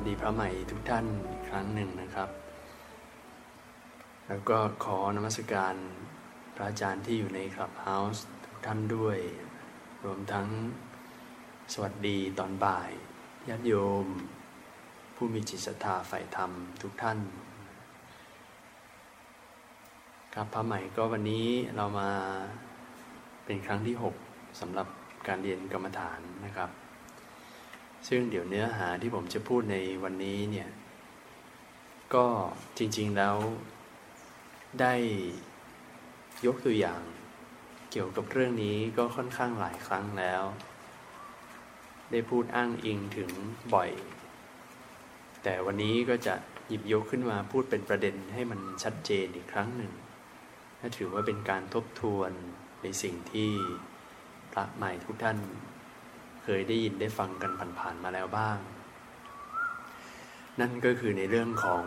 [0.00, 1.06] วัสดีพระใหม่ทุกท่าน
[1.48, 2.30] ครั้งหนึ่งนะครับ
[4.28, 5.74] แล้วก็ขอนมัสการ
[6.54, 9.18] พระอาจารย์ที่อยู่ในคลับเฮาส์ทุกท่านด้วย
[10.04, 10.48] รวมทั้ง
[11.72, 12.90] สวัสดีตอนบ่าย
[13.48, 13.74] ญาติโย
[14.04, 14.06] ม
[15.16, 16.50] ผู้มีจิตศรัทธาใฝ่ธรรม
[16.82, 17.18] ทุกท่าน
[20.34, 21.46] ครับพระใหม่ก็วันนี้
[21.76, 22.10] เรามา
[23.44, 23.96] เป็นครั้งที่
[24.28, 24.86] 6สำหรับ
[25.26, 26.70] การเรียนกรรมฐานนะครับ
[28.08, 30.68] ซึ่งเดี๋ยวเนื้อหาที่ผมจะพูดในวันนี้เนี่ย
[32.14, 32.26] ก็
[32.78, 33.36] จริงๆแล้ว
[34.80, 34.94] ได้
[36.46, 37.00] ยกตัวอย่าง
[37.90, 40.42] เกี่ยวกับเรื่องนี้ก็ค่อนข้างหลายครั้งแล้ว
[42.10, 43.30] ได้พูดอ้างอิงถึง
[43.74, 43.90] บ่อย
[45.42, 46.34] แต่วันนี้ก็จะ
[46.68, 49.92] หยิบยกขึ้นมาพูดเป็นประเด็นให้มันชัดเจนอีกครั้งหนึ่ง
[50.80, 52.30] ถ้าถือว่าเป็นการทบทวน
[52.82, 53.50] ในสิ่งที่
[54.52, 55.38] พระใหม่ทุกท่าน
[56.50, 58.58] เคยได้ยินได้ฟังกันผ่านๆมาแล้วบ้าง
[60.60, 61.84] นั่นก็คือในเรื่องของ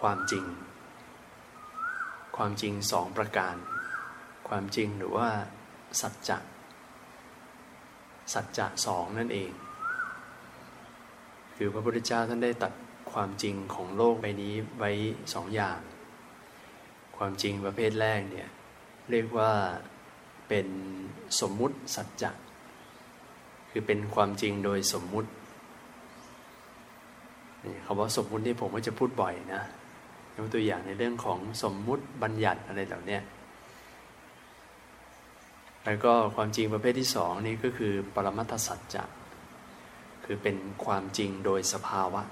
[0.00, 0.44] ความจริง
[2.36, 3.56] ความจริงสองประการ
[4.48, 5.28] ความจริงหรือว่า
[6.00, 6.38] สัจจะ
[8.34, 9.50] สัจจะสองนั่นเอง
[11.56, 12.72] คือพระพุทธเจ้าท่านได้ตัด
[13.12, 14.90] ความจริงของโลกใบนี้ไว้
[15.34, 15.80] สองอย่าง
[17.16, 18.48] ความจริงประเภทแรกเนี่ย
[19.10, 19.52] เรียกว่า
[20.48, 20.66] เป็น
[21.40, 22.30] สมมุติสัจจะ
[23.70, 25.30] คือเป็นความจริงโดยสมมุติ
[27.84, 29.62] คำว่าสมมุตินี่ผมก็จะพูดบ่อยนะ
[30.36, 33.18] ยกตัวอย่างในเรื่องของสมมุติบัญญัติอะไรเหล่านี้
[35.84, 39.04] แล้วก็ความจริงประเภทที่สองนี่ก็คือปรมัตถสัจจะ
[40.24, 42.22] คือเป็นความจริงโดยสภาวะ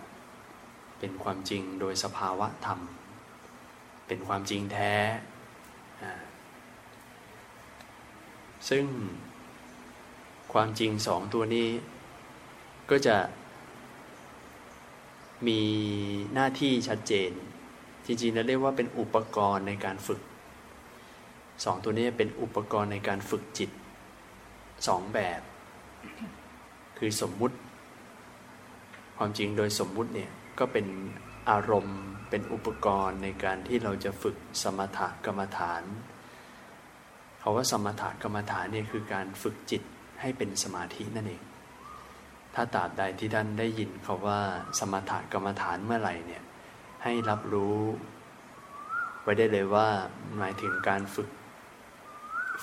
[0.98, 2.80] เป็นความจริงโดยสภาวะธรรม
[4.06, 4.94] เป็นความจริงแท้
[8.70, 8.84] ซึ่ง
[10.52, 11.68] ความจริงสองตัวนี้
[12.90, 13.16] ก็จะ
[15.46, 15.60] มี
[16.34, 17.30] หน้าที่ชัดเจน
[18.06, 20.20] จริงๆแล้วเรียกว่าเป็นอุปกรณ์ในการฝึก
[21.64, 23.70] สองตัวนี้เป็นอุปกรณ์ในการฝึกจิต
[24.86, 25.40] สองแบบ
[26.98, 27.56] คือสมมุติ
[29.16, 30.86] ความจริงโดยสมมุติเนี่ยก็เป็น
[31.50, 32.00] อารมณ์
[32.30, 39.82] เป็นอุปกรณ์ในการที่เราจะฝึกสมถกรรมฐานาว่าสมถะกรรมฐานเนี่ยคือการฝึกจิต
[40.20, 41.42] ให้เป็นสมาธินั่นเอง
[42.54, 44.40] ถ้าตราบใดที่ท่านได้ยินเขาว่า
[44.78, 46.42] สมถะกรรมฐานเมื่อไหร่เนี่ย
[47.04, 47.78] ให้รับรู้
[49.22, 49.88] ไว้ได้เลยว่า
[50.38, 51.30] หมายถึงการฝึก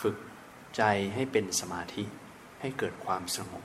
[0.01, 0.15] ฝึก
[0.77, 0.83] ใจ
[1.15, 2.03] ให้เป็นสมาธิ
[2.61, 3.63] ให้เกิดความสงบ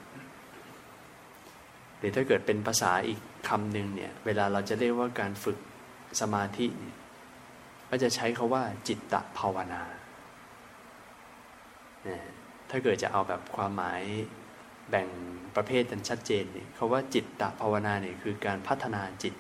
[1.99, 5.59] หรือถ้าเกิดเป็นภาษาอีกคำหนึ่งเนี่ยเวลาเราจะเรียกว่าการฝึก
[6.21, 6.97] สมาธิเนี่ย
[7.91, 9.83] ก็จะใช้คาว่าจิตตภาวนา
[12.71, 14.03] ถ้าเกิดจะเอาแบบความหมาย
[14.91, 15.09] แบ่ง
[15.57, 19.35] ประเภทกันชัดเจนเนี่ยเขาว่าจิตตภาวนาเนี่ยคือการพัฒนาจิต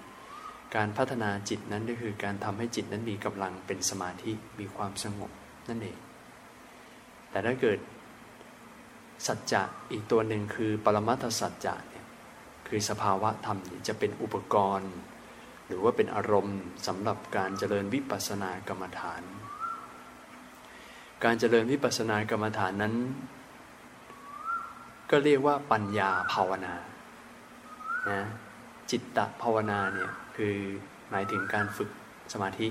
[0.76, 5.30] การพัฒนาจิตนั้นก็คือการทำให้จิตนั้นมีกำลังเป็นสมาธิมีความสงบ
[5.68, 5.98] นั่นเอง
[7.30, 7.78] แต่ถ้าเกิด
[9.26, 9.62] สัจจะ
[9.92, 12.04] อีกตัวหนึ่งคือปรมัตถสัจจะเนี่ย
[12.68, 13.58] คือสภาวะธรรม
[13.88, 14.92] จะเป็นอุปกรณ์
[15.66, 19.22] หรือว่าเป็นอารมณ์สำหรับการเจริญวิปัสสนากรรมฐาน
[21.24, 22.94] การเจริญวิปัสสนากรรมฐานนั้น
[25.10, 26.74] ก็เรียกว่าปัญญาภาวนา
[28.10, 28.20] นะ
[28.90, 30.56] จิตตภาวนาเนี่ยคือ
[31.10, 31.90] หมายถึงการฝึก
[32.32, 32.68] สมาธิ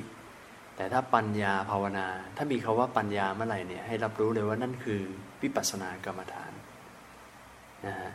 [0.76, 5.02] แต่ถ้าปัญญาภาวนา ถ้ามีคาว่าปัญญาเมื่อไหร่เนี่ยให้รับรู้เลยว่านั่นคือ
[5.42, 6.52] วิปัสสนากรรมฐาน
[7.86, 8.12] นะฮะ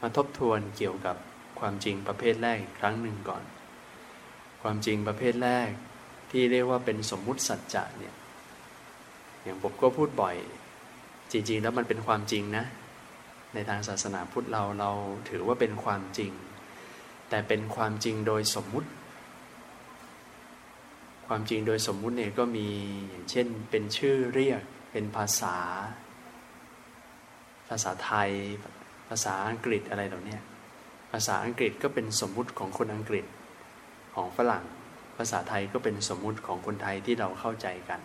[0.00, 1.16] มาทบทวนเกี่ยวกับ
[1.60, 3.42] ความจริงประเภทแรกอีกครั้งหนึ่งก่อน
[4.62, 5.68] ความจริงประเภทแรก
[6.30, 8.14] ที่เรียกว่าเป็นสมมุติสัจจะเนี่ย
[9.42, 10.36] อย่างผมก็พูดบ่อย
[11.32, 12.64] จริง ๆ แล้วมันเป็นความจริงนะ
[13.54, 14.90] ในทางศาสนาพุทธเราเรา
[15.30, 16.32] ถือว่าเป็นความจริง
[17.28, 18.88] แต่เป็นความจริงโดยสมมุติ
[21.26, 22.68] ความจริงโดยสมมุติเนี่ยก็มี
[23.08, 24.62] อย่างเช่นเป็นชื่อเรียก
[24.92, 25.56] เป็นภาษา
[27.68, 28.30] ภาษาไทย
[29.08, 30.38] ภาษาอังกฤษอะไรเหล่านี้
[31.12, 33.24] ภาษาอังกฤษก็เป็นสมมุติของคนอังกฤษ
[34.14, 38.00] ของฝรั่งาษาไทยก็เป็นสมมุติของคนไทยที่เราเข้าใจกัน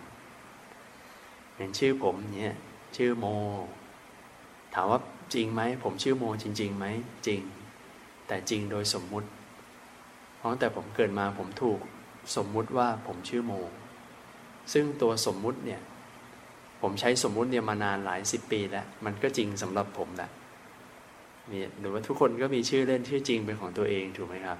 [1.56, 2.54] อย่างชื่อผมเนี่ย
[2.96, 3.26] ชื่อโม
[4.74, 5.00] ถามว่า
[5.34, 6.86] จริงไหมผมชื่อโมจริงๆไหม
[7.26, 7.40] จริง
[8.26, 9.28] แต่จริงโดยสมมุติ
[10.36, 11.80] เพราะแต่ผมเกิดมาผมถูก
[12.36, 13.52] สมมุติว่าผมชื่อโม
[14.72, 15.80] ซึ่งตัวสมมุติเนี่ย
[16.82, 20.30] ผมใช้สมมุติเนี่ยมานานหลายสิบปีแล้ว มันก็จริงสำหรับผมแหละ
[21.50, 24.58] มีหรือว่าทุกคนก็มีชื่อเล่นชื่อจริงเป็นของตัวเองถูกไหมครับ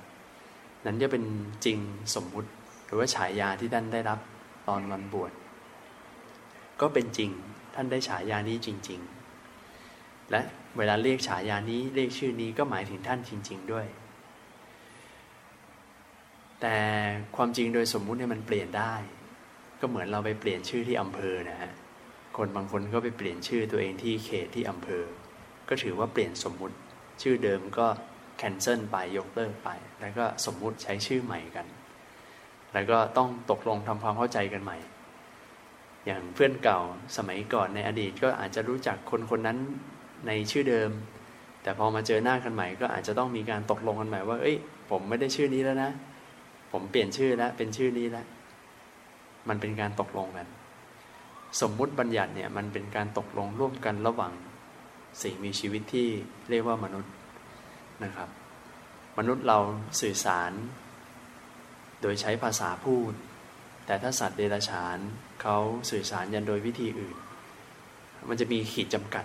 [0.85, 1.25] นั้นจะเป็น
[1.65, 1.79] จริง
[2.15, 2.51] สมมุติ
[2.85, 4.19] หรือว่าฉายาที่ท่านได้รับ
[4.69, 5.33] ตอนวันบวช
[6.81, 7.31] ก็เป็นจริง
[7.75, 9.01] ท่านได้ฉายานี้จริง
[9.65, 10.41] ๆ และ
[10.77, 13.87] เวลาเรียกฉายานี้เรียกชื่อนี้ก็หมายถึงท่านจริง ๆ ด้วย
[16.61, 16.77] แต่
[17.37, 18.95] ความจริงโดยสมมุติเนี่ยมันเปลี่ยนได้
[19.81, 21.73] ก็เหมือนเราไปเปลี่ยนชื่อที่อำเภอนะฮะ
[22.37, 25.03] คนบางคนก็ไปเปลี่ยนชื่อตัวเองที่เขตที่อำเภอ
[25.69, 26.77] ก็ถือว่าเปลี่ยนสมมุติ
[27.23, 27.87] ชื่อเดิมก็
[28.37, 29.69] แคนเซิลไปยกเลิกไป
[30.01, 31.67] แล้วก็สมมุติใช้ชื่อใหม่กัน
[32.73, 34.79] แล้วก็ต้องตกลงทำความเข้าใจกันใหม่
[36.07, 36.81] อย่างเพื่อนเก่า
[37.17, 39.59] สมัยก่อนในอดีตก็อาจจะรู้จักคนคนนั้น
[40.27, 40.91] ในชื่อเดิม
[41.63, 44.57] แต่พอมาเจอหน้ากันใหม่ ก็อาจจะต้องมีการตกลงกันใหม่ว่า เอ้ย
[44.91, 45.91] ผมไม่ได้ชื่อนี้แล้วนะ
[46.73, 48.27] ผมเปลี่ยนชื่อแล้วเป็นชื่อนี้แล้ว
[49.49, 50.47] มันเป็นการตกลงกัน
[51.61, 54.33] สมมุติบัญญัติเนี่ยมันเป็นการตกลงร่วมกันระหว่าง
[55.23, 56.09] สิ่งมีชีวิตที่
[56.51, 57.13] เรียกว่ามนุษย์
[58.05, 58.29] นะครับ
[59.19, 59.59] มนุษย์เรา
[60.01, 60.53] สื่อสาร
[62.03, 63.13] โดยใช้ภาษาพูด
[63.87, 64.99] แต่ถ้าสัตว์เดรัจฉาน
[65.43, 65.57] เขา
[65.91, 67.17] สื่อสารยันโดยวิธีอื่น
[68.29, 69.25] มันจะมีขีดจำกัด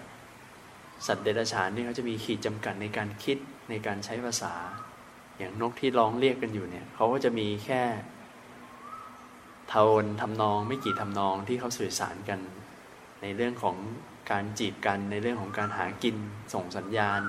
[1.08, 3.38] สัตว์เดรัจฉานนี่เขาจะมีขีดจำกัดในการคิด
[3.70, 4.54] ในการใช้ภาษา
[5.38, 7.82] อย่างนกที่ร้องเรียกกันอยู่เนี่ยเขาก็จะมีแค่
[9.70, 12.40] โทนทำนองไม่กี่ทำนองที่เขาสื่อสารกัน
[13.22, 13.78] ในเรื่องของ
[14.32, 16.16] การจีบกันในเรื่องของการหากิน
[16.54, 17.22] ส่งสัญญาณ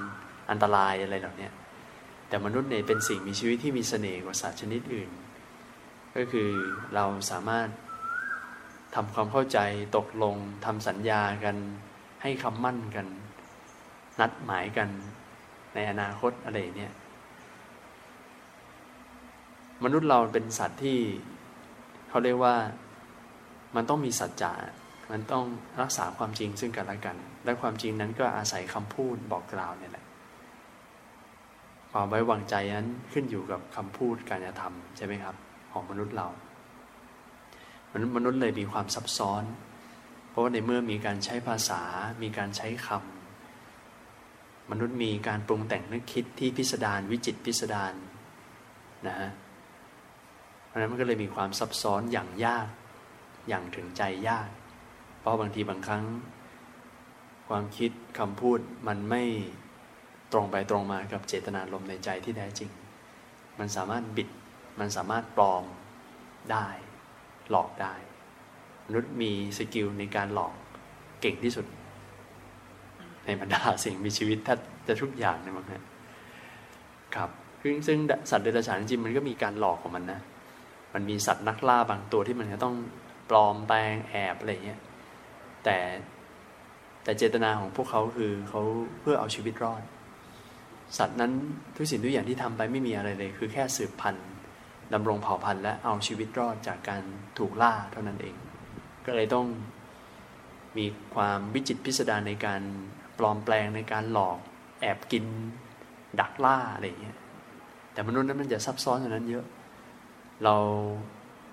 [0.53, 1.49] อันตรายอะไรเหล่านี้
[2.29, 5.11] แต่มนุษย์เนี่ยเป็นสิ่งมีชีวิตที่มีเสน่ห์กว่าสัตว์ชนิดอื่น
[6.17, 6.51] ก็คือ
[6.95, 7.69] เราสามารถ
[8.95, 9.59] ทำความเข้าใจ
[9.97, 11.57] ตกลงทำสัญญากัน
[12.23, 13.07] ให้คำมั่นกัน
[14.21, 14.89] นัดหมายกัน
[15.75, 16.93] ในอนาคตอะไรเนี่ย
[19.85, 20.99] มนุษย์เราเป็นสัตว์ที่
[22.09, 22.57] เขาเรียกว่า
[23.77, 24.53] มันต้องมีสัจจะ
[25.11, 25.45] มันต้อง
[25.81, 30.02] รักษาความจริงซึ่งกันและกัน และความจริงนั้นก็อาศัยคำพูดบอกกล่าวเนี่ยแหละ
[31.93, 35.35] ความไว้วางใจนั้นขึ้นอยู่กับคำพูดการกระทำใช่ไหมครับ
[35.73, 36.29] ของมนุษย์เรา
[37.93, 39.45] มนุษย์มนุษย์เลยมีความซับซ้อน
[40.31, 41.83] เพราะว่าในเมื่อมีการใช้ภาษา
[42.23, 47.95] มีการใช้คำมนุษย์มีการปรุงแต่งนึกคิดที่พิสดารวิจิตพิสดาร
[49.07, 49.31] นะฮะ
[50.67, 52.67] เพราะนั้นมันก็เลยมีความซับซ้อนอย่างยาก
[53.49, 54.49] อย่างถึงใจยาก
[55.19, 56.05] เพราะบางทีบางครั้ง
[57.49, 59.23] ความคิดคำพูดมันไม่
[60.33, 62.71] ตรงไปตรงมากับเจตนารมในใจที่แท้จริง
[63.59, 64.29] มันสามารถบิด
[64.81, 65.65] มันสามารถปลอม
[66.53, 66.67] ได้
[67.51, 67.95] หลอกได้
[68.87, 70.55] มนุษย์มีสกิลในการหลอก
[71.21, 71.67] เก่งที่สุด
[73.25, 74.57] ในบรรดาสิ่งมีชีวิตถ้า
[74.87, 75.83] จะทุกอย่างนี่มั้งฮะ
[77.15, 77.31] ครับ
[77.63, 77.99] ซึ่ง
[78.31, 80.21] สัตว์เดรัจฉานจริงมันก็มีการหลอกของมันนะ
[80.95, 82.75] มันมีสัตว์นักล่าบางตัวที่มันจะต้อง
[83.31, 84.81] ปลอมแปลงแอบอะไรเงี้ย
[85.65, 85.79] แต่
[87.05, 88.63] แต่เจตนาของพวกเขาคือเขา
[89.01, 89.83] เพื่อเอาชีวิตรอด
[90.99, 91.33] สัตว์นั้น
[91.77, 94.29] ทุกสิ่งทุกอย่างที่ทำไปไม่มีอะไรเลย คือแค่สืบพันธุ์
[94.95, 97.03] ดำรงเผ่าพันธุ์และเอาชีวิตรอดจากการ
[97.39, 98.37] ถูกล่าเท่านั้นเอง
[99.07, 99.47] ก็เลยต้อง
[100.79, 102.63] มีความวิจิตพิสดารในการ
[103.19, 104.39] ปลอมแปลงในการหลอก
[104.81, 105.25] แอบกิน
[106.21, 107.17] ดักล่าอะไรอย่างเงี้ย
[107.93, 109.45] แต่มนุษย์นั้นมันจะซับซ้อนกว่านั้นเยอะ
[110.45, 110.57] เรา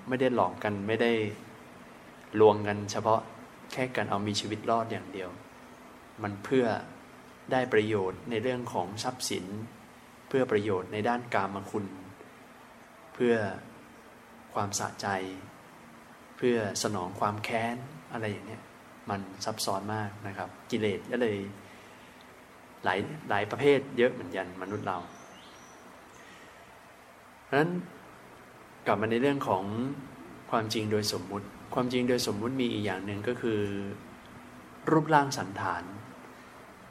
[0.08, 1.12] ไม่ได้หลอกกันไม่ได้
[2.40, 3.20] ลวงกันเฉพาะ
[3.72, 5.30] แค่การเอามีชีวิตรอดอย่างเดียว
[6.24, 6.66] มันเพื่อ
[7.52, 9.46] ได้ประโยชน์ในเรื่องของทรัพย์สิน
[10.28, 11.86] เพื่อประโยชน์ในด้านการมคุณ
[13.14, 13.36] เพื่อ
[14.54, 15.08] ความสะใจ
[16.38, 17.76] เพื่อสนองความแค้น
[18.14, 18.64] อะไรอย่างเนี้ย
[19.10, 21.38] มันซับซ้อนมากนะครับ กิเลสก็เลย
[22.84, 24.98] หลายหลายประเภทเยอะเหมือนกันมนุษย์เรา
[27.46, 27.72] เพราะนั้น
[28.88, 29.64] กลับมาในเรื่องของ
[30.52, 33.60] ความจริงโดยสมมุติ ความจริงโดยสมมุติมีอีกอย่างหนึ่งก็คือ
[34.92, 35.84] รูปร่างสันฐาน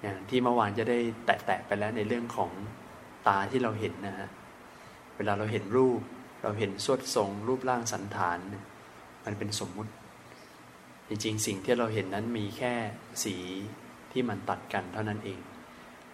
[0.02, 2.50] อย่างที่เมื่อวานจะได้แตะๆไปแล้วในเรื่องของ
[3.26, 4.28] ตาที่เราเห็นนะฮะ
[5.16, 6.00] เวลาเราเห็นรูป
[6.42, 8.38] เราเห็นสวดทรง รูปร่างสันฐาน
[9.24, 9.92] มันเป็นสมมุติ
[11.08, 12.74] จริงๆ สิ่งที่เราเห็นนั้นมีแค่
[13.24, 13.36] สี
[14.12, 15.40] ที่มันตัดกันเท่านั้นเอง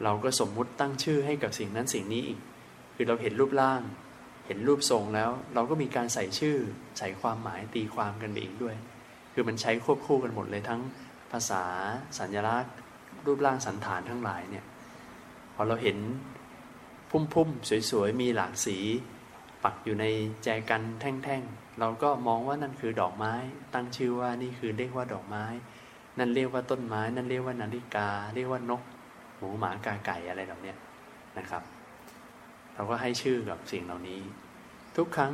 [0.03, 2.41] เราก็สมมุติตั้งชื่อให้กับสิ่งนั้นสิ่งนี้อีก
[2.95, 3.83] คือเราเห็นรูปร่าง
[4.47, 6.57] เห็นรูปทรงแล้ว เราก็มีการใส่ชื่อ
[6.99, 8.77] ใส่ความหมายตีความกันไปอีกด้วย
[9.33, 10.81] คือมันใช้ควบคู่กันหมดเลยทั้ง
[11.33, 11.65] ภาษา
[12.19, 12.75] สัญลักษณ์
[13.27, 14.65] รูปร่างสันฐานทั้งหลายเนี่ย
[15.55, 15.99] พอเราเห็น
[17.11, 18.79] พุ่มๆ สวยๆ มีหลากสี
[19.65, 20.07] ปักอยู่ใน
[20.45, 23.35] แจกันแท่งๆ เราก็มองว่านั่นคือดอกไม้
[23.75, 25.45] ตั้งชื่อว่านี่คือเรียกว่าดอกไม้
[26.19, 28.83] นั่นเรียกว่าต้นไม้ นั่นเรียกว่านาฬิกา เรียกว่านก
[29.37, 30.75] หมูหมากาไก่อะไรแบบนี้
[31.39, 31.63] นะครับ
[32.75, 34.21] เราก็ให้ชื่อกับสิ่งเหล่านี้
[34.97, 35.33] ทุกครั้ง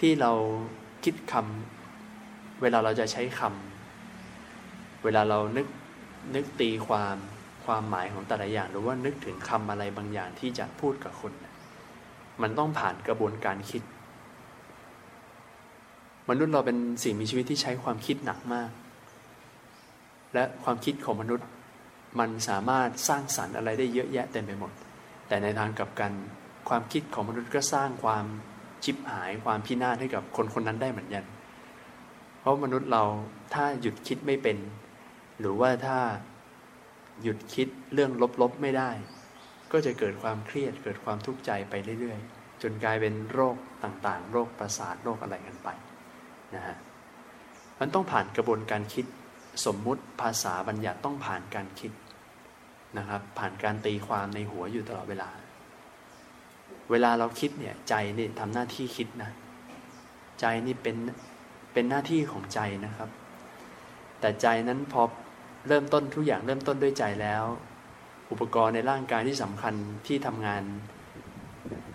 [0.00, 0.32] ที่เรา
[1.04, 5.66] คิดคำเวลาเราจะใช้คำเวลาเรานึก
[6.34, 7.16] นึกตีความ
[7.64, 11.32] ความหมายของแต่ละอย่างหรือว่านึกถึงคำอะไรบางอย่างที่จะพูดกับคน
[12.42, 13.82] มันต้องผ่านกระบวนการคิด
[16.28, 18.70] มนุษย์เราเป็นสิ่งมีชีวิตที่ใช้ความคิดหนักมาก
[20.34, 21.46] และความคิดของมนุษย์
[22.18, 24.72] มันสามารถสร้างสรรค์อะไรได้เยอะแยะเต็มไปหมด
[25.28, 26.12] แต่ในทางกลับกัน
[26.68, 28.24] ความคิดของมนุษย์ก็สร้างความ
[28.84, 31.24] ชิบหายความพินาศให้กับคนคนนั้นได้เหมือนกัน
[32.40, 33.02] เพราะมนุษย์เรา
[33.54, 34.56] ถ้าหยุดคิดไม่เป็น
[35.40, 35.98] หรือว่าถ้า
[37.22, 38.10] หยุดคิดเรื่อง
[38.42, 38.90] ลบๆไม่ได้
[39.72, 45.68] ก็จะเกิดความเครียดเกิดความทุกข์ใจไปเรื่อยๆ จนกลายเป็นโรคต่างๆ โรคประสาทโรคอะไรกันไป
[46.54, 46.76] นะฮะ
[47.80, 49.06] มันต้องผ่านกระบวนการคิด
[49.66, 51.92] สมมุติภาษาบัญญัติต้องผ่านการคิด
[52.98, 55.30] นะครับ ผ่านการตีความในหัวอยู่ตลอดเวลา
[56.90, 59.30] เวลาเราคิดเนี่ยใจนี่ทำหน้าที่คิดนะ
[60.40, 60.96] ใจนี่เป็น
[61.72, 63.10] เป็นหน้าที่ของใจนะครับ
[64.20, 65.02] แต่ใจนั้นพอ
[65.68, 67.44] เริ่มต้นทุกอย่างเริ่มต้นด้วยใจแล้ว
[68.30, 69.74] อุปกรณ์ในร่างกายที่สำคัญ
[70.06, 70.62] ที่ทำงาน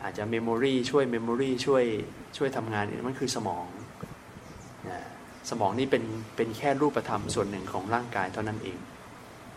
[0.04, 1.84] อาจจะ memory ช่วย memory ช่วย
[2.38, 3.66] ช่วยทำงานมันคือสมอง
[4.90, 5.01] นะ
[5.50, 6.04] สมองนี่เป็น
[6.36, 8.78] เป็นแค่รูปธรรมส่วนหนึ่งของร่างกายเท่านั้นเอง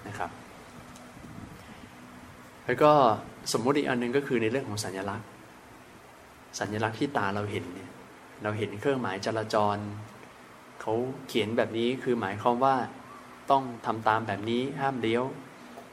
[0.09, 0.31] นะครับ
[2.67, 2.93] แล้วก็
[3.53, 5.29] สมมติอีกอันหนึ่งก็คือในเรื่องของสัญลักษณ์
[6.61, 7.91] สัญลักษณ์ที่ตาเราเห็นเนี่ย
[8.43, 9.77] เราเห็นเครื่องหมายจราจร
[10.81, 10.93] เขา
[11.29, 12.77] เขียนแบบนี้คือหมายความว่า
[13.51, 15.25] ต้องทำตามแบบนี้ห้ามเลี้ยว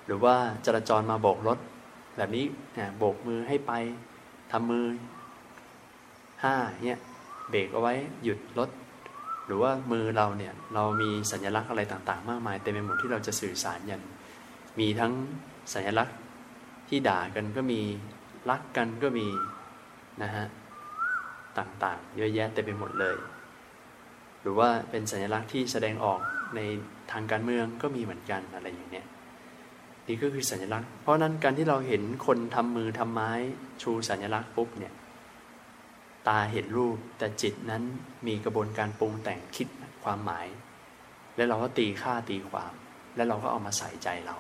[0.06, 1.60] หรือว่าจราจรมาโบกรถ
[2.18, 2.46] แบบนี้
[2.98, 3.72] โบกมือให้ไป
[4.52, 4.86] ทำมือ
[6.44, 6.56] ห้า
[6.86, 7.00] เนี่ย
[7.50, 7.94] เบรกเอาไว้
[8.24, 8.70] หยุดรถ
[9.46, 14.02] หรือว่ามือเราเนี่ยเรามีสัญลักษณ์อะไรต่างๆ มากมายเต็มไปหมดที่เราจะสื่อสารยัน
[14.80, 15.14] มีทั้ง
[15.74, 16.18] สัญลักษณ์
[16.90, 17.82] ที่ด่ากันก็มี
[18.50, 19.28] รักกันก็มี
[20.22, 20.46] นะฮะ
[21.58, 23.18] ต่างๆ เยอะแยะเต็มไปหมดเลย
[24.42, 26.20] หรือว่าเป็นสัญลักษณ์ที่แสดงออก
[26.56, 26.60] ใน
[27.12, 29.08] ทางการเมืองก็มีเหมือนกันอะไรอย่างเนี้ย
[30.08, 33.32] นี่ก็คือสัญลักษณ์ เพราะนั้นการที่เราเห็นคนทำมือทำไม้
[33.82, 34.94] ชูสัญลักษณ์ปุ๊บเนี่ย
[36.28, 37.84] ตาเห็นรูปแต่จิตนั้น
[38.28, 39.68] มีกระบวนการปรุงแต่งคิด
[40.04, 40.48] ความหมาย
[41.36, 42.74] แล้วเราก็ตีค่าตีความ
[43.16, 44.36] แล้วเราก็เอามาใส่ใจเรา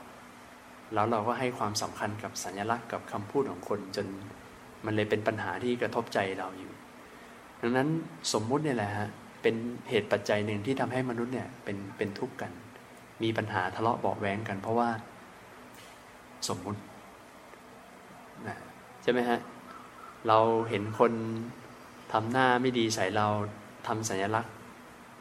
[0.93, 4.07] แล้วเราก็ให้ความสำคัญกับสัญลักษณ์กับคำพูดของคนจน
[4.85, 6.71] มันเลยเป็นปัญหาที่กระทบใจเราอยู่
[7.61, 7.87] ดังนั้น
[8.33, 9.09] สมมุติเนี่ยแหละฮะ
[9.41, 9.55] เป็น
[9.89, 12.51] เหตุปัจจัยหนึ่งที่ทำให้มนุษย์เนี่ยเป็นเป็นทุกข์กัน
[13.23, 14.89] มีปัญหาทะเลาะเบาแหวงกัน เพราะว่า
[16.47, 16.81] สมมุติ
[18.47, 18.57] นะ
[19.03, 19.39] ใช่ไหมฮะ
[20.27, 21.13] เราเห็นคน
[22.13, 23.27] ทำหน้าไม่ดีใส่เรา
[23.87, 24.53] ทำสัญลักษณ์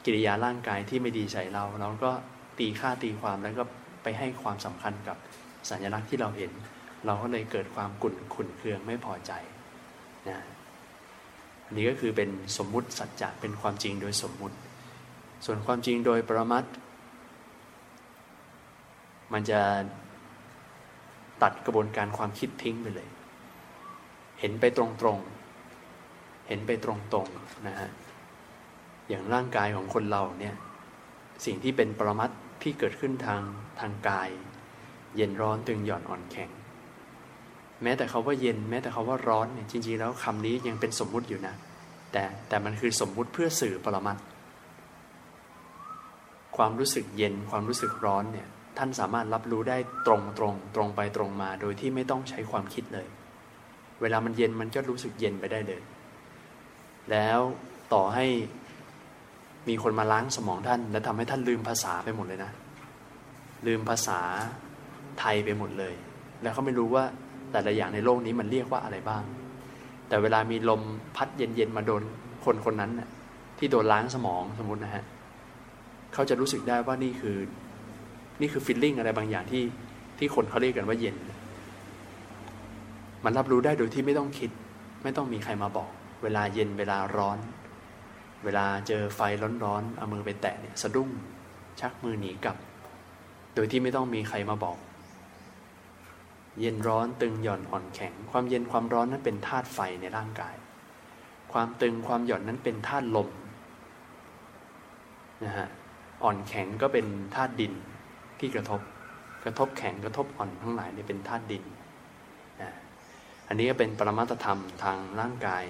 [0.04, 2.10] กิริยาร่างกายที่ไม่ดีใส่เรา เราก็
[2.58, 3.64] ตีค่าตีความแล้วก็
[4.02, 5.16] ไปให้ความสำคัญกับ
[5.70, 6.52] สัญลักษณ์ที่เราเห็น
[7.06, 9.32] เราก็เลยเกิดความกุ่นขุนเคืองไม่พอใจ
[10.28, 10.38] นะ
[11.70, 14.56] อันนี้ก็คือเป็นสมมุติสัจจะเป็นความจริงโดยสมมุติ
[15.44, 16.64] ส่วนความจริงโดยประมัด
[19.32, 19.60] มันจะ
[21.42, 23.08] ตัดกระบวนการความคิดทิ้งไปเลย
[24.40, 24.84] เห็นไปตร
[25.14, 26.92] งๆ เห็นไปตร
[27.24, 27.90] งๆนะฮะ
[29.08, 30.54] อย่างร่างกายของคนเราเนี่ย
[31.44, 32.30] สิ่งที่เป็นปรมัต
[32.62, 33.42] ที่เกิดขึ้นทาง
[33.80, 34.30] ทางกาย
[35.16, 36.50] เย็นร้อนตึงหย่อนอ่อนแข็ง
[37.82, 41.54] แม้แต่เขาว่าเย็น แม้แต่เขาว่าร้อนเนี่ยจริงๆแล้วคำนี้ยังเป็นสมมุติอยู่นะ
[42.12, 44.16] แต่แต่มันคือสมมุติเพื่อสื่อปรมัต
[46.56, 53.06] ความรู้สึกเย็นความรู้สึกร้อนเนี่ยท่านสามารถรับรู้ได้ตรงตรงตรงไปตรงมา โดยที่ไม่ต้องใช้ความคิดเลย
[54.00, 55.82] เวลามันเย็นมันก็รู้สึกเย็นไปได้เลย
[57.10, 57.38] แล้ว
[57.92, 58.26] ต่อให้
[59.68, 62.50] มีคนมาล้างสมองท่าน และทำให้ท่านลืมภาษาไปหมดเลยนะ
[63.66, 64.20] ลืมภาษา
[65.20, 65.94] ไทยไปหมดเลย
[66.42, 67.04] แล้วเขาไม่รู้ว่า
[67.52, 69.22] แต่ละอย่างในโลกนี้มันเรียกว่าอะไรบ้าง
[70.08, 70.82] แต่เวลามีลม
[71.16, 72.02] พัดเย็นๆมาโดน
[72.44, 73.08] คนคนนั้นน่ะ
[73.58, 75.04] ที่โดนล้างสมองสมมตินะฮะ
[76.14, 77.36] เขาจะรู้สึกได้ว่านี่คือ
[78.40, 79.64] นี่คือฟิลลิ่งอะไรบางอย่างที่
[80.18, 81.16] ที่คนเขาเรียกกันว่าเย็น
[83.24, 84.50] มันรับรู้ได้โดยที่ไม่ต้องคิด
[85.02, 85.90] ไม่ต้องมีใครมาบอก
[86.22, 87.38] เวลาเย็นเวลาร้อน
[88.44, 89.20] เวลาเจอไฟ
[89.64, 91.10] ร้อนๆเอามือไปแตะเนี่ยสะดุ้ง
[91.80, 92.56] ชักมือหนีกลับ
[93.54, 94.76] โดยที่ไม่ต้องมีใครมาบอก
[96.58, 100.56] เย็นร้อนตึงหย่อนอ่อนแข็ง ความเย็นความร้อนนั้นเป็นธาตุไฟในร่างกาย
[101.52, 103.28] ความตึงความหย่อนนั้นเป็นธาตุลม
[105.44, 105.68] นะฮะ
[106.22, 107.72] อ่อนแข็งก็เป็นธาตุดิน
[108.38, 108.80] ที่กระทบ
[109.44, 111.64] กระทบแข็งกระทบอ่อนทั้งหลายนี่เป็นธาตุดิน
[112.60, 112.70] นะ
[113.48, 115.64] อันนี้ก็เป็นปรมัตธรรมทางร่างกาย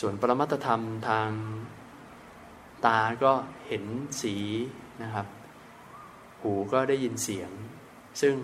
[0.00, 1.30] ส่วนปรมัตธรรมทาง
[2.86, 3.32] ตาก็
[3.66, 3.84] เห็น
[4.22, 4.34] สี
[5.02, 5.26] นะครับ
[6.40, 7.50] หูก็ได้ยินเสียง
[8.20, 8.34] ซึ่ง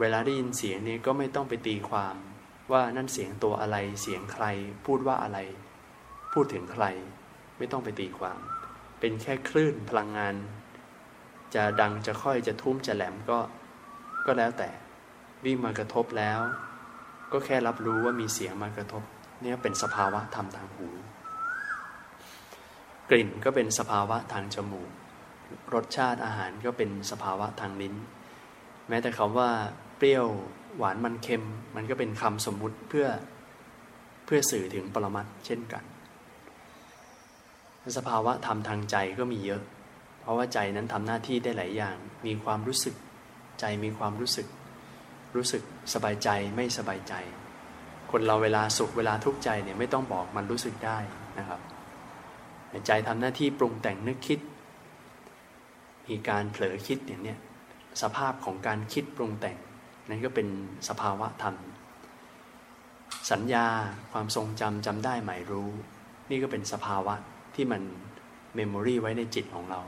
[0.00, 2.16] เวลาได้ยินเสียงนี้ก็ไม่ต้องไปตีความ
[2.72, 4.44] ว่านั่นเสียงตัวอะไรเสียงใคร
[4.86, 5.38] พูดว่าอะไร
[6.32, 6.84] พูดถึงใคร
[7.58, 8.38] ไม่ต้องไปตีความ
[9.00, 10.34] เป็นแค่คลื่นพลังงาน
[11.54, 13.38] จะดังจะค่อยจะทุ้มจะแหลมก็
[14.26, 14.70] ก็แล้วแต่
[15.44, 16.40] วิ่งมากระทบแล้ว
[17.32, 19.02] ก็แค่รับรู้ว่ามีเสียงมากระทบ
[19.42, 20.88] เนี่ยเป็นสภาวะธรรมทางหู
[23.10, 24.90] กลิ่นก็เป็นสภาวะทางจมูก
[25.74, 27.94] รสชาติอาหารก็เป็นสภาวะทางลิ้น
[28.88, 29.50] แม้แต่คำว่า
[29.98, 30.26] เปรี้ยว
[30.78, 31.44] หวานมันเค็ม
[31.76, 33.06] มันก็เป็นคำสมมุติเพื่อ
[34.26, 35.84] เพื่อสื่อถึงปรมัตเช่นกัน
[37.96, 39.62] สภาวะธรรมทางใจก็มีเยอะ
[40.20, 42.94] เพราะว่าใจนั้นทำหน้าที่ได้หลายอย่าง มีความรู้สึก
[43.60, 44.46] ใจมีความรู้สึก
[45.36, 45.62] รู้สึก
[45.94, 47.14] สบายใจไม่สบายใจ
[48.10, 50.98] คนเราเวลาสุขเวลาทุกข์ใจเนี่ยไม่ต้องบอกมันรู้สึกได้
[51.38, 51.60] นะครับ
[52.86, 54.40] ใจทำหน้าที่ปรุงแต่งนึกคิด
[56.08, 57.38] มีการเผลอคิดอย่างเนี้ย
[58.02, 59.56] สภาพของการคิดปรุงแต่ง
[60.08, 60.48] นั่นก็เป็น
[60.88, 61.54] สภาวะธรรม
[63.30, 63.66] สัญญา
[64.12, 65.70] ความทรงจำจำได้หมายรู้
[66.30, 67.14] นี่ก็เป็นสภาวะ
[67.54, 67.82] ที่มัน
[68.54, 69.80] memory ไว้ในจิตของเรา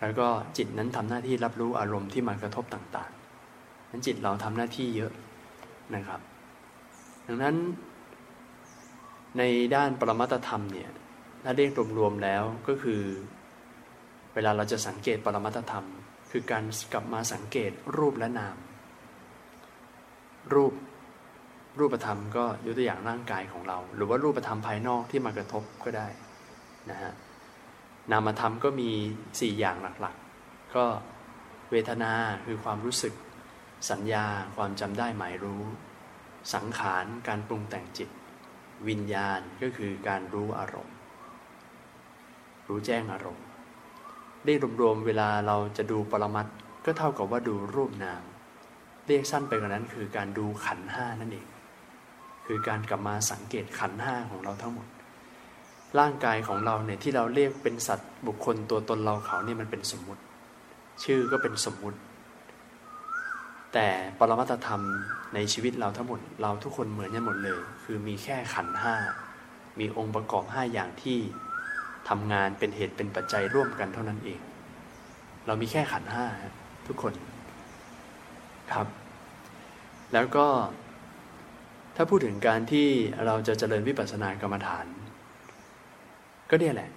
[0.00, 5.12] แล้วก็จิตนั้นทำหน้าที่รับรู้อารมณ์ที่มากระทบต่างๆนั้นจิตเราทำหน้าที่เยอะ
[5.94, 6.20] นะครับ
[7.26, 7.56] ดังนั้น
[9.38, 9.42] ใน
[9.74, 10.90] ด้านปรมัตธรรมเนี่ย
[11.44, 13.02] ถ้าเรียกรวมๆแล้วก็คือ
[14.34, 15.86] เวลาเราจะสังเกตปรมัตธรรม
[16.30, 18.56] คือการกลับมาสังเกตรูปและนาม
[20.54, 20.72] รูป
[21.78, 26.08] รูปธรรมก็ยกตัวอย่างร่างกายของเรา หรือว่ารูปธรรมภายนอกที่มากระทบก็ได้
[26.90, 27.12] นะฮะ
[28.12, 28.90] นามธรรมก็มี
[29.40, 30.84] สี่อย่างหลักๆ ก็
[31.70, 32.12] เวทนา
[32.44, 33.14] คือความรู้สึก
[33.90, 34.24] สัญญา
[34.56, 35.62] ความจำได้หมายรู้
[36.54, 38.08] สังขารการปรุงแต่งจิต
[38.88, 40.96] วิญญาณก็คือการรู้อารมณ์
[42.68, 43.46] รู้แจ้งอารมณ์
[44.44, 46.46] ได้รวมๆเวลาเราจะดูปรมัต
[46.84, 48.22] ก็เท่ากับว่าดูรูปนาม
[49.06, 51.46] เรียกสั้นไปกว่านั้นคือการดูขันห้านั่นเอง
[52.46, 54.86] คือการกลับมาสังเกตขันห้าของเราทั้งหมด
[55.98, 60.22] ร่างกายของเราเนี่ยที่เราเรียกเป็นสัตว์บุคคลตัวตนเราเขาเนี่ยมันเป็นสมมุติ
[61.04, 61.98] ชื่อก็เป็นสมมุติ
[63.72, 64.82] แต่ปรมัตธรรม
[65.34, 68.94] ในชีวิตเราทั้งหมด เราทุกคนเหมือนกันหมดเลย คือมีแค่ขันห้า
[69.78, 71.18] มีองค์ประกอบห้าอย่างที่
[72.08, 74.40] ทำงานเป็นเหตุเป็นปัจจัยร่วมกันเท่านั้นเอง
[75.46, 76.26] เรามีแค่ขันห้า
[76.86, 77.14] ทุกคน
[78.72, 78.86] ครับ
[80.12, 80.46] แล้วก็
[81.96, 82.88] ถ้าพูดถึงการที่
[83.26, 84.86] เราจะเจริญวิปัสสนากรรมฐาน
[86.50, 86.90] ก็เนี่ยแหละ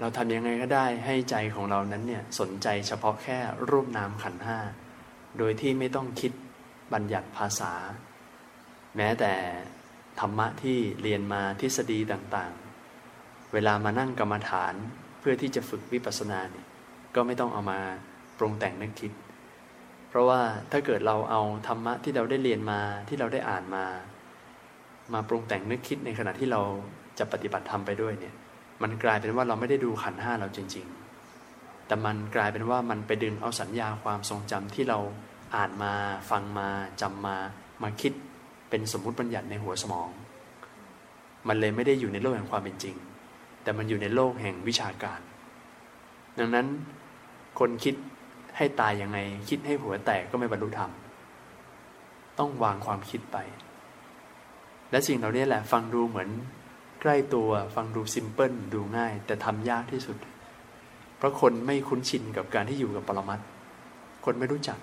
[0.00, 3.38] เราทำยังไงก็ได้ให้ใจของเรานั้นเนี่ยสนใจเฉพาะแค่
[3.70, 4.58] รูปนามขันห้า
[5.38, 6.32] โดยที่ไม่ต้องคิด
[6.92, 7.72] บัญญัติภาษา
[8.96, 9.32] แม้แต่
[10.20, 12.52] ธรรมะที่เรียนมาทฤษฎีต่าง
[13.54, 14.74] เวลามานั่งกรรมฐาน
[15.20, 16.66] เพื่อที่จะฝึกวิปัสสนาเนี่ย
[17.14, 17.80] ก็ไม่ต้องเอามา
[18.38, 19.12] ปรุงแต่งนึกคิด
[20.08, 20.40] เพราะว่า
[20.72, 23.84] ถ้าเกิดเราเอาธรรมะที่เราได้เรียนมาที่เราได้อ่านมา
[25.12, 26.60] มาปรุงแต่งนึกคิดในขณะที่เรา
[27.18, 28.34] จะปฏิบัติธรรมไปด้วยเนี่ย
[28.82, 30.86] มันกลายเป็นว่าเราไม่ได้ดูขันห้าเราจริง
[31.36, 34.98] ๆ แต่มันกลายเป็นว่ามันไปดึงเอาสัญญาความทรงจำที่เรา
[35.56, 35.92] อ่านมา
[36.30, 36.68] ฟังมา
[37.00, 37.36] จำมา
[37.82, 38.12] มาคิด
[38.70, 40.08] เป็นสมมุติบัญญัติในหัวสมอง
[41.48, 42.96] มันเลยไม่ได้อยู่ในโลกแห่งความเป็นจริง
[43.64, 45.20] แต่มันอยู่ในโลกแห่งวิชาการ
[46.38, 46.66] ดังนั้น
[47.58, 47.94] คนคิด
[48.56, 50.90] ให้ตายยังไง คิดให้หัวแตกก็ไม่บรรลุธรรม
[52.38, 53.36] ต้องวางความคิดไป
[54.90, 56.28] และสิ่งเหล่านี้แหละ ฟังดูเหมือน
[57.00, 60.16] ใกล้ตัวฟังดูซิมเพิลดูง่าย แต่ทำยากที่สุด
[61.18, 63.40] เพราะคนไม่คุ้นชินกับการที่อยู่กับปรมัต
[64.24, 64.78] คนไม่รู้จัก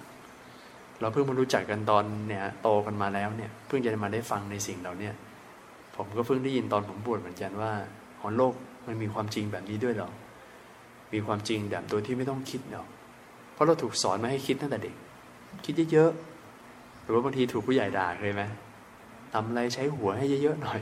[0.99, 5.09] เราเพิ่งมารู้จักกันตอนเนี่ยโตกันมาแล้วเนี่ยเพิ่งจะมาได้ฟังในสิ่งเหล่านี้
[5.95, 7.71] ผมก็เพิ่งได้ยินตอนผมบวชเหมือนกันว่า
[8.19, 8.53] อ๋อโลก
[8.87, 10.09] มันมีความจริงแบบนี้ด้วยหรอ
[11.13, 12.85] มีความจริงแบบตัวที่ไม่ต้องคิดเนาะ
[13.53, 14.95] เพราะเราถูกสอนมาให้คิดตั้งแต่เด็ก
[15.65, 18.43] คิดเยอะๆ หรือว่าบางทีถูกผู้ใหญ่ด่าเคยไหม
[19.33, 20.81] ทำอะไรใช้หัวให้เยอะๆหน่อย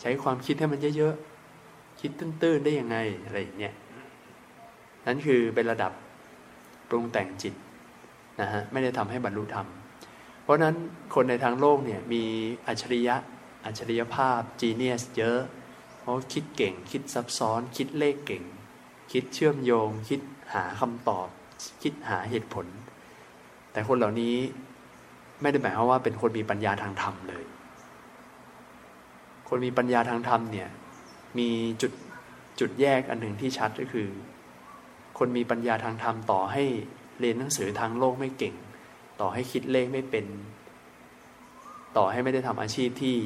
[0.00, 3.74] ใช้ความคิดให้มันเยอะๆ คิดตื้นๆได้ยังไงอะไรอย่างเงี้ย
[5.06, 5.92] นั่นคือเป็นระดับ
[6.88, 7.54] ปรุงแต่งจิต
[8.40, 9.66] นะฮะ ไม่ได้ทำให้บรรลุธรรม
[10.42, 10.74] เพราะนั้น
[11.14, 12.22] คนในทางโลกเนี่ยมี
[12.66, 13.16] อัจฉริยะ
[13.64, 15.40] อัจฉริยภาพจีเนียสเยอะ
[16.00, 18.44] เพราะคิดเก่ง คิดซับซ้อน คิดเลขเก่ง
[19.12, 20.20] คิดเชื่อมโยง คิด
[20.54, 21.28] หาคำตอบ
[21.82, 22.66] คิดหาเหตุผล
[23.72, 24.34] แต่คนเหล่านี้
[25.40, 27.44] ไม่ได้หมายความว่าเป็นคนมีปัญญาทางธรรมเลย
[29.48, 30.68] คนมีปัญญาทางธรรมเนี่ย
[31.38, 31.48] มี
[31.82, 31.92] จุด
[32.60, 34.08] จุดแยกอันหนึ่งที่ชัดก็คือ
[35.18, 36.64] คนมีปัญญาทางธรรมต่อให้
[37.20, 38.54] เรียนหนังสือทางโลกไม่เก่ง
[39.20, 40.26] ต่อให้คิดเลขไม่เป็น
[41.96, 43.16] ต่อให้ไม่ได้ทำอาชีพที่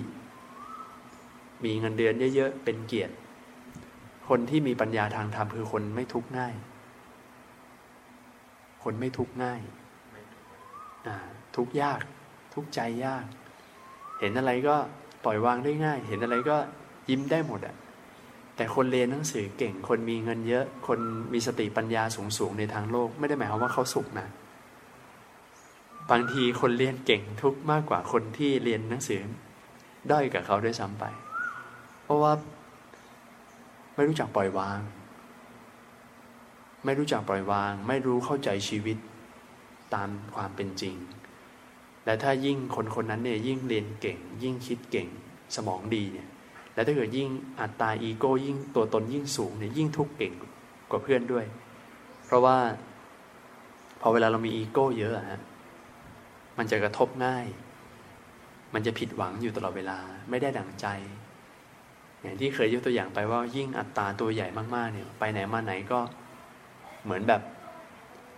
[1.65, 3.15] มีเงินเดือนเยอะๆ เป็นเกียรติ
[4.29, 6.55] คนที่มีปัญญาทางธรรมคือคนไม่ทุกข์ง่าย
[8.85, 9.61] คนไม่ทุกข์ง่าย
[11.57, 12.01] ทุกข์ยาก
[12.55, 13.25] ทุกข์ใจยาก
[14.21, 14.77] เห็นอะไรก็
[15.25, 16.57] ปล่อยวางได้ง่าย เห็นอะไรก็
[17.09, 17.77] ยิ้มได้หมดอะ
[18.57, 20.99] แต่คนเรียนหนังสือเก่ง คนมีเงินเยอะ คน
[21.33, 24.29] มีสติปัญญาสูงสูงในทางโลก ไม่ได้หมายความว่าเขาสุขนะ
[26.11, 29.21] บางทีคนเรียนเก่งทุกมากกว่าคนที่เรียนหนังสือ
[30.11, 31.05] ด้อยกับเขาด้วยซ้ำไป
[32.05, 32.33] เพราะว่า
[33.95, 34.81] ไม่รู้จักปล่อยวาง
[36.85, 38.97] ไม่รู้จักปล่อยวาง ไม่รู้เข้าใจชีวิต
[39.95, 40.95] ตามความเป็นจริง
[42.05, 45.09] และถ้ายิ่งคนคนนั้นเนี่ยยิ่งเรียนเก่ง ยิ่งคิดเก่ง
[45.57, 46.29] สมองดีเนี่ย
[46.75, 47.29] และถ้าเกิดยิ่ง
[47.61, 50.33] อัตตาอีโก้ยิ่งตัวตนยิ่งสูงเนี่ยยิ่งทุกข์เก่ง
[50.91, 51.45] กว่าเพื่อนด้วย
[52.27, 52.57] เพราะว่า
[54.01, 55.41] พอเวลาเรามีอีโก้เยอะฮะ
[56.59, 57.47] มันจะกระทบง่าย
[58.75, 59.99] มันจะผิดหวังอยู่ตลอดเวลา
[60.31, 60.87] ไม่ได้ดั่งใจ
[62.25, 66.01] อย่างที่เคยยกตัวอย่างไปว่ายิ่งอัตราตัวใหญ่มากๆเนี่ยไปไหนมาไหนก็
[67.05, 67.43] เหมือนแบบ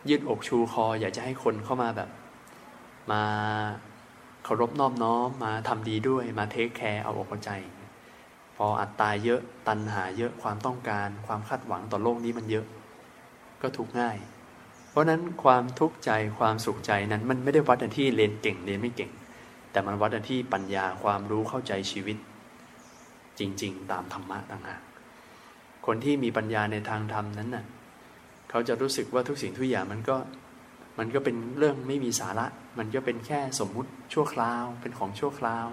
[0.08, 2.10] ยืดอกชูคอ อยากจะให้คนเข้ามาแบบ
[3.10, 3.22] มา
[4.44, 7.50] เคารพนอบน้อมมาทำดีด้วยมาเทคแคร์เอาอกเอาใจ
[8.56, 12.66] พออัตตาเยอะตันหาเยอะความต้องการความคาดหวังต่อโลกนี้มันเยอะ
[13.62, 14.16] ก็ทุกง่าย
[14.90, 19.10] เพราะนั้นความทุกข์ใจความสุขใจนั้นมันไม่ได้วัดที่เรียนเก่งเรียนไม่เก่ง
[19.70, 22.16] แต่มันวัดที่ปัญญาความรู้เข้าใจชีวิต
[23.38, 24.80] จริง ๆ ตามธรรมะต่างหาก
[25.86, 27.64] คนที่มีปัญญาในทางธรรมนั้นน่ะ
[28.50, 30.16] เขาจะรู้สึกว่าทุกสิ่งทุกอย่างมันก็
[30.98, 32.46] มันก็เป็นเรื่องไม่มีสาระ
[32.78, 35.66] มันก็เป็นแค่สมมุติชั่วคราว เป็นของชั่วคราว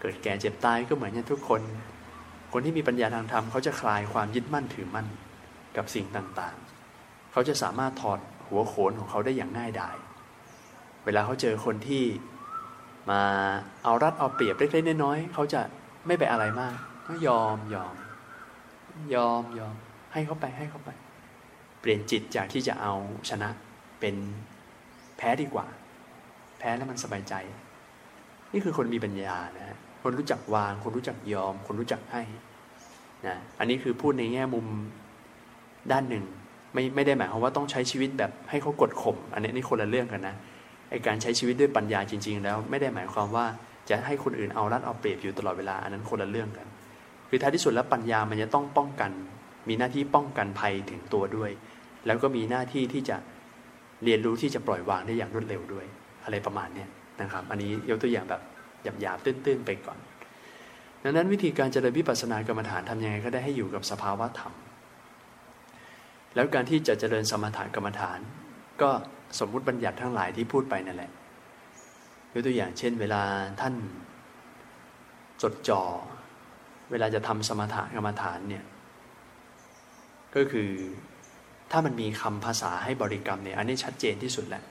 [0.00, 1.62] เกิดแก่เจ็บตายก็เหมือนกันทุกคน
[2.52, 5.06] คนที่มีปัญญาทางธรรมเขาจะคลายความยึดมั่นถือมั่น
[5.76, 9.96] กับสิ่งต่างๆ เขาจะสามารถถอดหัวโขนของเขาได้อย่างง่ายดาย
[11.04, 12.04] เวลาเขาเจอคนที่
[13.10, 13.22] มา
[13.84, 15.60] เอารัดเอาเปรียบเล็กๆน้อยๆเขาจะ
[16.06, 17.94] ไม่ไปอะไรมาก ก็ยอมยอม
[19.14, 19.74] ยอมยอม
[20.12, 20.90] ให้เขาไปให้เขาไป
[21.80, 22.94] เปลี่ยนจิตจากที่จะเอา
[23.30, 23.48] ชนะ
[24.00, 24.16] เป็น
[25.16, 25.66] แพ้ดีกว่า
[26.58, 27.34] แพ้แล้วมันสบายใจ
[28.52, 32.22] นี่คือคนมีปัญญานะฮะคนรู้จักวาง คนรู้จักยอม คนรู้จักให้
[33.26, 34.66] นะอันนี้คือพูดในแง่มุม
[35.92, 36.24] ด้านหนึ่ง
[36.74, 40.34] ไม่ไม่ได้หมายความว่าต้องใช้ชีวิตแบบให้เขากดข่มอันนี้นี่คนละเรื่องกันนะ
[40.90, 43.46] ไอการใช้ชีวิตด้วยปัญญาจริง ๆ แล้ว ไม่ได้หมายความว่า
[43.90, 46.66] จะให้คนอื่นเอารัดเอาเปรียบอยู่ตลอดเวลาอันนั้นคนละเรื่องกัน
[47.28, 49.10] คือท้ายที่สุดแล้วปัญญามันจะต้องป้องกัน
[49.68, 51.50] มีหน้าที่ป้องกันภัยถึงตัวด้วย
[52.06, 53.16] แล้วก็มีหน้าที่ที่จะ
[54.04, 55.86] เรียนรู้ที่จะปล่อยวางได้อย่างรวดเร็วด้วย
[56.24, 56.86] อะไรประมาณนี้
[57.20, 58.42] นะครับ อันนี้ยกตัวอย่างแบบ
[59.00, 59.98] หยาบๆตื้นๆไปก่อน
[61.02, 64.52] ดังนั้นวิธีการเจริญวิปัสสนากรรมฐานทำยังไงก็ได้ให้อยู่กับสภาวะธรรม
[66.34, 68.18] แล้วการที่จะเจริญสมถกรรมฐาน
[68.82, 68.90] ก็
[69.38, 71.10] สมมุติบัญญัติทั้งหลายที่พูดไปนั่นแหละ
[72.32, 73.22] ยกตัวอย่างเช่น เวลา
[73.60, 73.74] ท่าน
[75.42, 75.82] จดจ่อ
[76.90, 78.64] เวลาจะทำสมถะกรรมฐานเนี่ย
[80.34, 80.70] ก็คือ
[81.70, 84.62] ถ้ามันมีคำภาษาให้บริกรรมเนี่ยอันนี้ชัดเจนที่สุดแหละ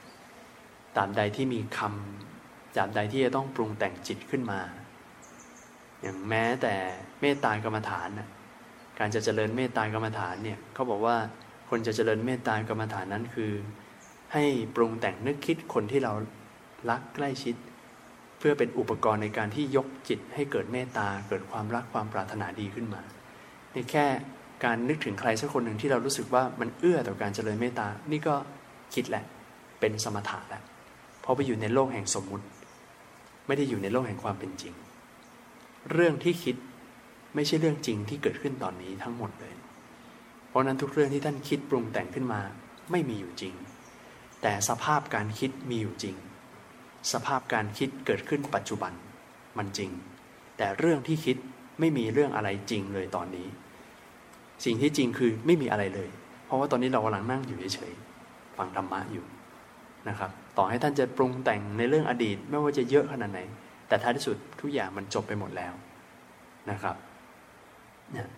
[0.98, 4.60] ตามใดที่มีคำตามใดที่จะต้องปรุงแต่งจิตขึ้นมา
[6.02, 6.76] อย่างแม้แต่
[7.22, 8.30] เมตตากรรมฐานนะ
[9.00, 11.16] การจะเจริญเมตตากรรมฐานเนี่ยเขาบอกว่า
[11.70, 13.52] คนจะเจริญเมตตากรรมฐานนั้นคือ
[14.34, 14.44] ให้
[14.76, 16.14] ปรุงแต่งนึกคิดคนที่เรา
[16.90, 17.56] รักใกล้ชิด
[18.40, 23.02] เพื่อเป็นอุปกรณ์ในการที่ยกจิตให้เกิดเมตตา เกิดความรักความปรารถนาดีขึ้นมา
[23.74, 24.06] ในแค่
[24.66, 28.36] การนึกถึงใครสักคนหนึ่งที่เรารู้สึกว่ามันเอื้อต่อการเจริญเมตตา นี่ก็
[28.94, 29.24] คิดแหละ
[29.80, 30.64] เป็นสมถะแล้ว
[31.22, 32.46] เพราะไปอยู่ในโลกแห่งสมมุติ
[33.48, 34.74] ไม่ได้อยู่ในโลกแห่งความเป็นจริง
[35.92, 36.56] เรื่องที่คิด
[37.36, 39.54] ไม่ใช่เรื่องจริงที่เกิดขึ้นตอนนี้ทั้งหมดเลย
[40.50, 42.42] เพราะนั้นทุกเรื่องที่ท่านคิดปรุงแต่งขึ้นมา
[42.92, 43.54] ไม่มีอยู่จริง
[44.42, 46.16] แต่สภาพการคิดมีอยู่จริง
[47.12, 48.94] สภาพการคิดเกิดขึ้นปัจจุบัน
[49.58, 49.90] มันจริง
[50.58, 51.38] แต่เรื่องที่คิด
[51.80, 53.48] ไม่มีเรื่องอะไรจริงเลยตอนนี้
[54.66, 56.10] สิ่งที่จริงคือไม่มีอะไรเลย
[56.46, 59.26] เพราะว่าตอนนี้เรากำลังนั่งอยู่เฉยๆฟังธรรมะอยู่
[60.10, 63.40] นะครับ ต่อให้ท่านจะปรุงแต่งในเรื่องอดีตไม่ว่าจะเยอะขนาดไหน
[63.88, 65.74] แต่ท้ายที่สุดทุกอย่างมันจบไปหมดแล้ว
[66.72, 66.96] นะครับ
[68.12, 68.30] เนี่ย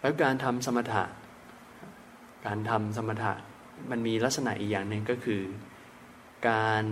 [0.00, 1.04] แล้วการทำสมถะ
[2.46, 3.32] การทำสมถะ
[3.90, 5.40] มันมีลักษณะอีกอย่างหนึ่งก็คือ
[6.48, 6.84] การ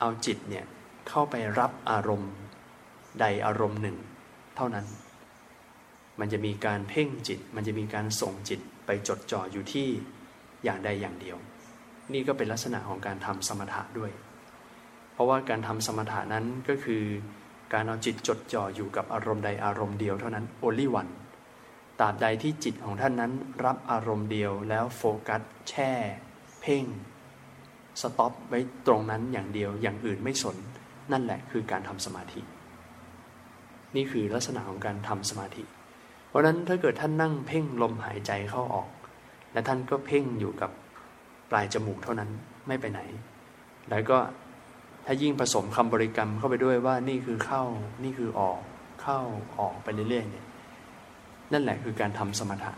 [0.00, 0.64] เอาจิตเนี่ย
[1.08, 2.32] เข้าไปรับอารมณ์
[3.20, 3.96] ใดอารมณ์หนึ่ง
[4.56, 4.86] เท่านั้น
[6.20, 9.88] มันจะมีการเพ่งจิต มันจะมีการส่งจิตไปจดจ่ออยู่ที่
[10.64, 11.36] อย่างใดอย่างเดียว
[12.12, 14.12] นี่ก็เป็นลักษณะของการทำสมถะด้วย
[15.12, 17.04] เพราะว่าการทำสมถะนั้นก็คือ
[17.72, 21.12] การเอาจิตจดจ่ออยู่กับอารมณ์ใดอารมณ์เดียวเท่านั้น only one
[22.00, 23.32] ตราบใดที่จิตของท่านนั้น
[23.64, 25.92] รับอารมณ์เดียวแล้วโฟกัสแช่
[26.60, 26.84] เพ่ง
[28.00, 30.56] สต็อปไว้ตรงนั้นอย่างเดียวอย่างอื่นไม่สน
[31.12, 32.40] นั่นแหละคือการทำสมาธิ
[33.96, 35.62] นี่คือลักษณะของการทำสมาธิ
[36.28, 38.88] เพราะนั้นถ้าเกิดท่านนั่งเพ่งลมหายใจเข้าออก
[39.52, 40.70] และท่านก็เพ่งอยู่กับ
[41.50, 42.30] ปลายจมูกเท่านั้น
[42.66, 43.00] ไม่ไปไหน
[43.90, 44.18] แล้วก็
[45.06, 47.62] ถ้ายิ่งผสมคำบริกรรมเข้าไปด้วยว่านี่คือเข้า
[48.04, 48.60] นี่คือออก
[49.02, 49.20] เข้า
[49.58, 50.46] ออกไปเรื่อยๆเนี่ย
[51.52, 52.72] นั่นแหละคือการทำสมถะ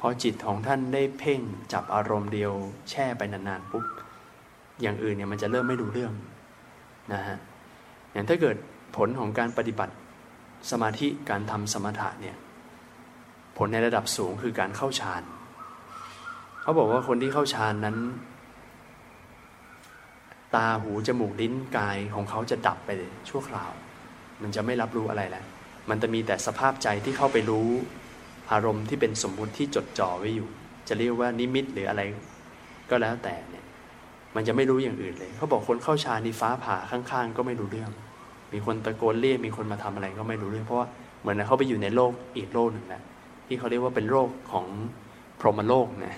[0.00, 1.40] พอจิตของท่านได้เพ่ง
[1.72, 2.52] จับอารมณ์เดียว
[2.90, 3.86] แช่ไปนานๆปุ๊บ
[4.82, 6.12] อย่างอื่นเนี่ยมันจะเริ่มไม่ดูเรื่อง
[7.12, 7.38] นะฮะ
[8.12, 8.56] อย่างถ้าเกิด
[8.96, 9.94] ผลของการปฏิบัติ
[10.70, 12.36] สมาธิการทำสมถะเนี่ย
[13.56, 15.22] ผลในระดับสูงคือการเข้าฌาน
[16.62, 17.96] เขาบอกว่าคนที่เข้าฌานนั้น
[20.54, 23.72] ตาหูจมูกลิ้นกายของเขาจะดับไปเลยชั่วคราว
[24.42, 25.44] มันจะไม่รับรู้อะไรแล้ว
[25.90, 27.68] มันจะมีแต่สภาพใจที่เข้าไปรู้
[28.52, 30.48] อารมณ์ที่เป็นสมมุติที่จดจ่อไว้อยู่
[30.88, 32.02] จะเรียกว่านิมิตหรืออะไร
[32.90, 33.34] ก็แล้วแต่
[34.36, 37.90] มันจะไม่รู้อย่างอื่นเลยเขาบอกคนเข้าฌานนี่ฟ้าผ่าข้างๆ ก็ไม่รู้เรื่อง
[38.52, 40.88] มีคนตะโกนเรียกมีคนมาทำอะไรก็ไม่รู้เรื่องเพราะว่า
[41.20, 43.02] เหมือนเขาไปอยู่ในโลกอีกโลกหนึ่งนะ
[43.46, 44.66] ที่เขาเรียกว่าเป็นโลกของ
[45.40, 46.14] พรหมโลกนะ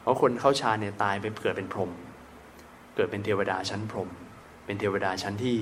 [0.00, 1.90] เพราะคนเข้าฌานเนี่ยตายไปเกิดเป็นพรหม
[2.94, 4.08] เกิดเป็นเทวดาชั้นพรหม
[4.64, 5.56] เป็นเทวดาชั้นที่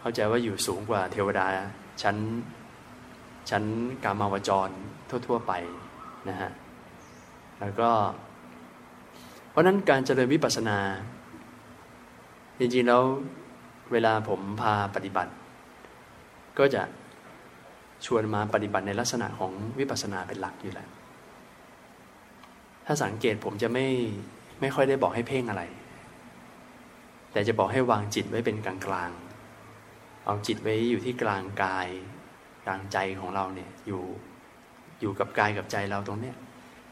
[0.00, 1.46] เข้าใจว่าอยู่สูงกว่าเทวดา
[2.02, 2.16] ชั้น
[3.50, 3.64] ชั้น
[4.04, 4.68] กามาวจร
[5.26, 5.52] ทั่ว ๆ ไป
[6.28, 6.50] นะฮะ
[7.60, 7.90] แล้วก็
[9.52, 10.78] เพราะนั้นการเจริญวิปัสสนา
[12.58, 13.02] จริงๆแล้ว
[13.92, 15.32] เวลาผมพาปฏิบัติ
[16.58, 16.82] ก็จะ
[18.06, 20.88] ชวนมาปฏิบัติในลักษณะของวิปัสสนาเป็นหลักอยู่แล้ว
[22.86, 23.86] ถ้าสังเกตผมจะไม่
[24.60, 25.62] ไม่ค่อยได้บอกให้เพ่งอะไร
[27.32, 31.88] แต่จะบอกให้วางจิตไว้เป็นกลางๆ เอาจิตไว้อยู่ที่กลางกาย
[32.64, 34.02] กลางใจของเราเนี่ยอยู่
[35.00, 36.36] อยู่กับกายกับใจเราตรงเนี้ย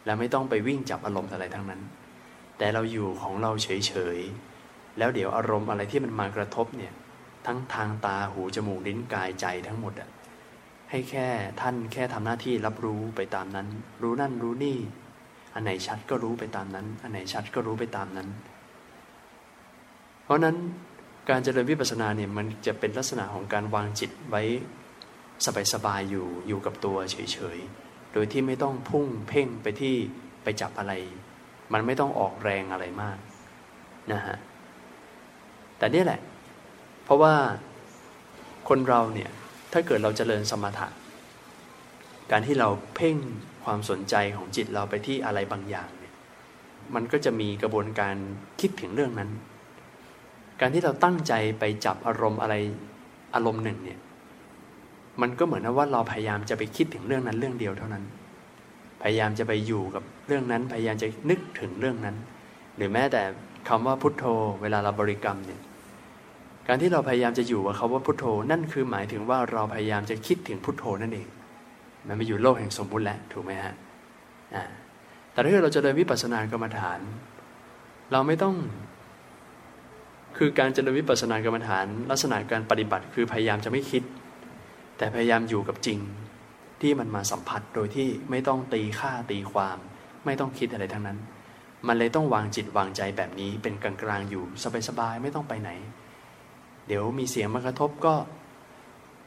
[0.04, 1.80] แล้วไม่ต้องไปวิ่งจับอารมณ์อะไรทั้งนั้น
[2.60, 6.92] แต่เราอยู่ของเราเฉยๆ แล้วเดี๋ยวอารมณ์อะไรที่มันมากระทบเนี่ย
[7.46, 10.10] ทั้งทางตาหูจมูกลิ้นกายใจทั้งหมดอะ
[10.90, 11.26] ให้แค่
[11.60, 13.68] ท่านแค่ทำหน้าที่รับรู้ไปตามนั้น
[14.02, 14.78] รู้นั่นรู้นี่
[15.54, 18.28] อันไหนชัดก็รู้ไปตามนั้น อันไหนชัดก็รู้ไปตามนั้น
[20.24, 20.56] เพราะนั้น
[21.30, 24.42] การเจริญวิปัสสนาเนี่ยมันจะเป็นลักษณะของการวางจิตไว้
[25.72, 29.94] สบายๆอยู่อยู่กับตัวเฉยๆ โดยที่ไม่ต้องพุ่งเพ่งไปที่
[30.42, 30.92] ไปจับอะไร
[31.72, 33.18] มันไม่ต้องออกแรงอะไรมาก
[34.12, 34.36] นะฮะ
[35.78, 36.20] แต่นี่แหละ
[37.04, 37.34] เพราะว่า
[38.68, 39.30] คนเราเนี่ย
[39.72, 40.88] ถ้าเกิดเราจเจริญสมถะ
[42.30, 43.16] การที่เราเพ่ง
[43.64, 46.14] ความสนใจของจิตเราไปที่อะไรบางอย่างเนี่ย
[46.94, 48.14] มันก็จะมีกระบวนการ
[48.60, 49.30] คิดถึงเรื่องนั้น
[50.60, 52.54] การที่เราตั้งใจไปจับอารมณ์อะไร
[53.34, 53.98] อารมณ์หนึ่งเนี่ย
[55.20, 58.04] มันก็เหมือนว่าเราพยายามจะไปคิดถึงเรื่องนั้นเรื่องเดียวเท่านั้น
[59.02, 62.16] พยายามจะไปอยู่กับเรื่องนั้น พยายามจะนึกถึงเรื่องนั้น
[62.76, 63.22] หรือแม้แต่
[63.68, 64.24] คำว่าพุทโธ
[64.62, 65.60] เวลาเราบริกรรมเนี่ย
[66.68, 71.28] การที่เราพยายามจะอยู่กับคาว่าพุทโธ นั่นคือหมายถึงว่าเราพยายามจะคิดถึงพุทโธนั่นเอง
[72.06, 73.74] มันไม่อยู่โลกแห่งสมมุติแล้วถูกไหมฮะ
[75.32, 77.00] แต่ถ้าเราจะเดินวิปัสสนากรรมฐาน
[78.12, 78.54] เราไม่ต้อง
[80.36, 84.02] คือการเจริญวิปัสสนากรรมฐาน ลักษณะการปฏิบัติคือพยายามจะไม่คิด
[84.98, 85.98] แต่พยายามอยู่กับจริง
[86.82, 89.78] ที่มันมาสัมผัสโดยที่ไม่ต้องตีค่าตีความ
[90.26, 91.18] ไม่ต้องคิดอะไรทั้งนั้น
[91.86, 94.44] มันเลยต้องวางจิตวางใจแบบนี้เป็นกลางๆอยู่
[94.88, 95.70] สบายๆไม่ต้องไปไหน
[96.86, 98.14] เดี๋ยวมีเสียงมากระทบก็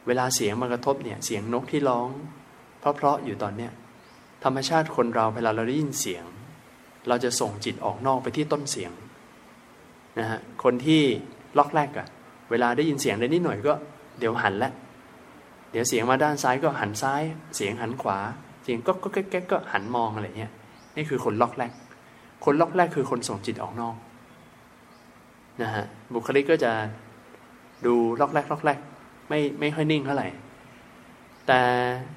[0.06, 2.08] เวลาเสียงมากระทบเนี่ยเสียงนกที่ร้อง
[2.78, 3.72] เพราะๆอยู่ตอนเนี้ย
[4.44, 6.24] ธรรมชาติคนเราเวลาเราได้ยินเสียง
[7.08, 8.92] เราจะส่งจิตออกนอกไปที่ต้นเสียง
[10.18, 11.02] นะฮะคนที่
[11.58, 12.08] ล็อกแรกอะ
[12.50, 13.72] เวลาได้ยินเสียงได้นิดหน่อยก็
[14.18, 14.72] เดี๋ยวหันแล้ว
[15.74, 17.22] เดี๋ยวเสียงมาด้านซ้ายก็หันซ้าย
[17.56, 18.18] เสียงหันขวา
[18.64, 20.52] เสียงก็ก็แก๊กก็หันมองอะไรเงี้ย
[20.96, 21.72] นี่คือคนล็อกแรก
[22.44, 23.96] คนล็อกแรกคือคนส่งจิตออกนอก
[25.62, 26.72] นะฮะบุคลิกก็จะ
[27.86, 28.78] ดูล็อกแรกล็อกแรก
[29.28, 30.28] ไม่ไม่ค่อยนิ่งเท่าไหร่
[31.46, 31.60] แต่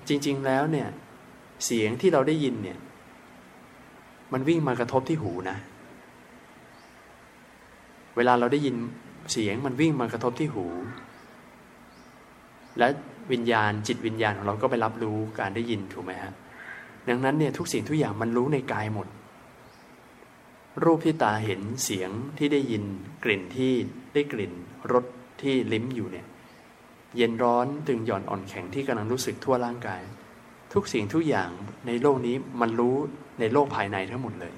[0.07, 0.87] จริง ๆแล้วเนี่ย
[1.65, 2.77] เสียงที่เราได้ยินเนี่ย
[4.33, 5.57] มันวิ่งมากระทบที่หูนะ
[8.15, 8.75] เวลาเราได้ยิน
[9.31, 10.65] เสียงมันวิ่งมากระทบที่หู
[12.79, 12.87] และ
[13.31, 16.33] วิญญาณ จิตวิญญาณของเราก็ไปรับรู้การได้ยินถูกไหมฮะ
[17.09, 19.07] ดังนั้นเนี่ยทุกสิ่งทุกอย่างมันรู้ในกายหมด
[20.83, 22.83] รูปที่ตาเห็นเสียงที่ได้ยิน
[23.23, 23.71] กลิ่นที่
[24.13, 24.53] ได้กลิ่น
[24.93, 25.05] รส
[25.41, 26.27] ที่ลิ้มอยู่เนี่ย
[27.17, 30.01] เย็นร้อนตึงหย่อนอ่อนแข็งที่กำลังรู้สึกทั่วร่างกาย
[30.73, 31.49] ทุกสิ่งทุกอย่าง
[31.87, 32.95] ในโลกนี้มันรู้
[33.39, 34.53] ในโลกภายในทั้งหมดเลย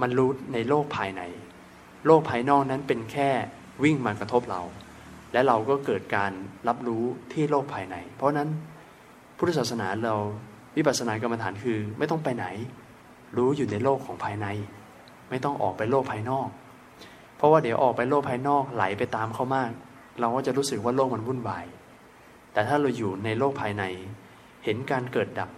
[0.00, 1.22] มันรู้ในโลกภายใน
[2.06, 3.30] โลกภายนอกนั้นเป็นแค่
[3.84, 4.62] วิ่งมากระทบเรา
[5.32, 6.32] และเราก็เกิดการ
[6.68, 8.48] รับรู้ที่โลกภายใน เพราะนั้น
[9.36, 10.16] พุทธศาสนาเรา
[10.76, 12.46] วิปัสสนากรรมฐานคือ ไม่ต้องไปไหน
[13.36, 14.46] รู้อยู่ในโลกของภายใน
[15.30, 16.48] ไม่ต้องออกไปโลกภายนอก
[17.36, 19.70] เพราะว่าเดี๋ยวออกไปโลกภายนอกไหลไปตามเขามาก
[20.20, 21.66] เราก็จะรู้สึกว่าโลกมันวุ่นวาย
[22.52, 23.84] แต่ถ้าเราอยู่ในโลกภายใน
[24.64, 25.50] เห็นการเกิดดับ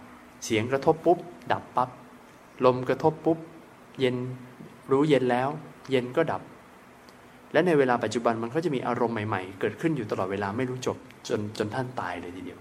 [0.45, 1.19] เสียงกระทบปุ๊บ
[1.51, 1.89] ดับปับ๊บ
[2.65, 3.37] ลมกระทบปุ๊บ
[3.99, 4.15] เย็น
[4.91, 5.49] รู้เย็นแล้ว
[5.91, 6.41] เย็นก็ดับ
[7.53, 12.59] และในเวลาปัจจุบันมันก็จะมีอารมณ์ใหม่ๆ เกิดขึ้นอยู่ตลอดเวลาไม่รู้จบจนจนท่านตายเลยทีเดียว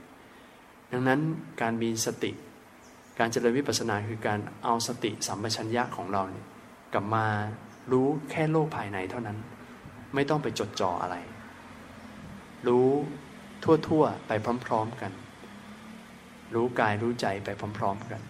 [0.92, 1.20] ดังนั้น
[1.60, 2.32] การมีสติ
[3.18, 6.46] การเจริญวิปัสสนาคือการเอาสติสัมปชัญญะของเราเนี่ย
[6.92, 7.26] กลับมา
[7.92, 9.38] รู้แค่โลกภายในเท่านั้น
[10.14, 11.16] ไม่ต้องไปจดจ่ออะไร
[12.66, 12.88] รู้
[13.64, 14.32] ทั่วๆไป
[14.66, 15.12] พร้อมๆกัน
[16.54, 17.48] รู้กายรู้ใจไป
[17.78, 18.20] พร้อม ๆกัน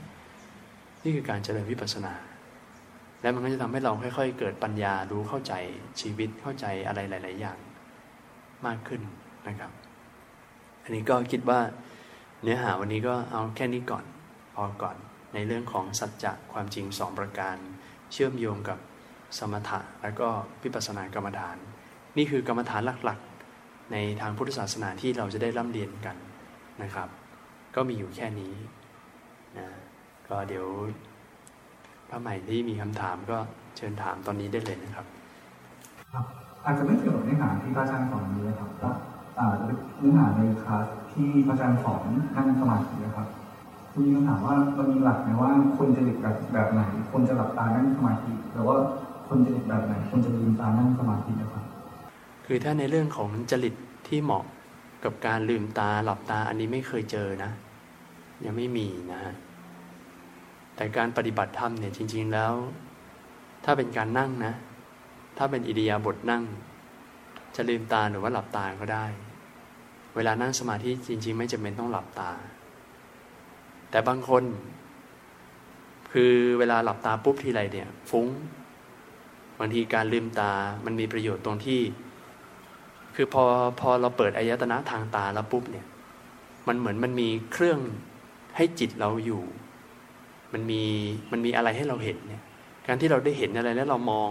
[1.02, 2.12] นี่คือการเจริญวิปัสสนา
[3.22, 5.52] แล้วมันก็จะทำให้เราค่อย ๆ เกิดปัญญารู้เข้าใจ
[6.00, 7.58] ชีวิตเข้าใจอะไรหลาย ๆ อย่าง
[8.66, 9.02] มากขึ้น
[9.48, 9.70] นะครับ
[10.82, 11.60] อันนี้ก็คิดว่า
[12.42, 14.04] เนื้อหาวันนี้ก็เอาแค่นี้ก่อน
[14.54, 14.96] พอก่อน
[15.34, 17.56] ในเรื่องของสัจจะความจริงสองประการ
[18.12, 18.78] เชื่อมโยงกับ
[19.38, 20.28] สมถะแล้วก็
[20.62, 21.56] วิปัสสนากรรมฐาน
[22.16, 26.16] นี่คือกรรมฐานหลักๆ ในทางพุทธศาสนาที่เราจะได้ร่ำเรียนกัน
[26.82, 27.08] นะครับ
[27.74, 28.54] ก็มีอยู่แค่นี้
[29.58, 29.66] นะ
[30.28, 30.66] ก็เดี๋ยว
[32.08, 33.38] พระใหม่ที่มีคำถามก็
[33.76, 35.06] เชิญถามตอนนี้ได้เลยนะครับ
[36.12, 36.24] ครับ
[36.64, 38.88] อาจจะไม่เกี่ยวกับเนื้อหาที่พระอาจารย์สอนนี้นะครับแต่
[39.98, 42.02] เนื้อหาในคลาสที่พระอาจารย์สอน
[42.36, 43.28] นั่งสมาธินะครับ
[43.92, 46.80] คุณมีคำถามว่ามันมีหลักไหมว่าคนจะหลีกแบบแบบไหน
[47.12, 48.76] คนจะหลับตานั่งสมาธิหรือว่า
[49.28, 51.64] คนจะหลีกแบบไหน คนจะลืมตานั่งสมาธินะครับ
[52.46, 53.74] คือถ้าในเรื่องของจริต
[54.08, 54.44] ที่เหมาะ
[55.04, 57.50] กับการลืมตาหลับตาอันนี้ไม่เคยเจอนะ
[58.44, 59.34] ยังไม่มีนะฮะ
[60.78, 62.54] แต่การปฏิบัติธรรมเนี่ยจริง ๆแล้ว
[63.64, 64.54] ถ้าเป็นการนั่งนะ
[65.38, 66.44] ถ้าเป็นอิริยาบถนั่ง
[67.56, 69.06] จะลืมตาหรือว่าหลับตาก็ได้
[70.16, 72.30] เวลานั่งสมาธิจริง ๆ ไม่จำเป็นต้องหลับตา
[73.90, 74.44] แต่บางคน
[76.12, 78.26] คือเวลาหลับตาปุ๊บทีไรเนี่ยฟุ้ง
[79.58, 80.52] บางทีการลืมตา
[80.84, 81.80] มันมีประโยชน์ตรงที่
[83.14, 83.44] คือพอ
[83.80, 85.86] พอเราเปิดอายตนะทางตาแล้วปุ๊บเนี่ย
[86.66, 87.80] มันเหมือนมันมีเครื่อง
[88.56, 89.42] ให้จิตเราอยู่
[90.52, 90.82] มันมี
[91.32, 92.42] มันมีอะไรให้เราเห็นเนี่ย
[92.86, 94.30] การที่เราได้เห็นอะไรแล้วเรามอง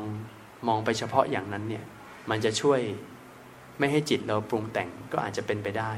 [0.67, 1.84] มองไปเฉพาะอย่างนั้นเนี่ย
[2.30, 2.80] มันจะช่วย
[3.80, 5.91] ไม่ให้จิตเราปรุงแต่งก็อาจจะเป็นไปได้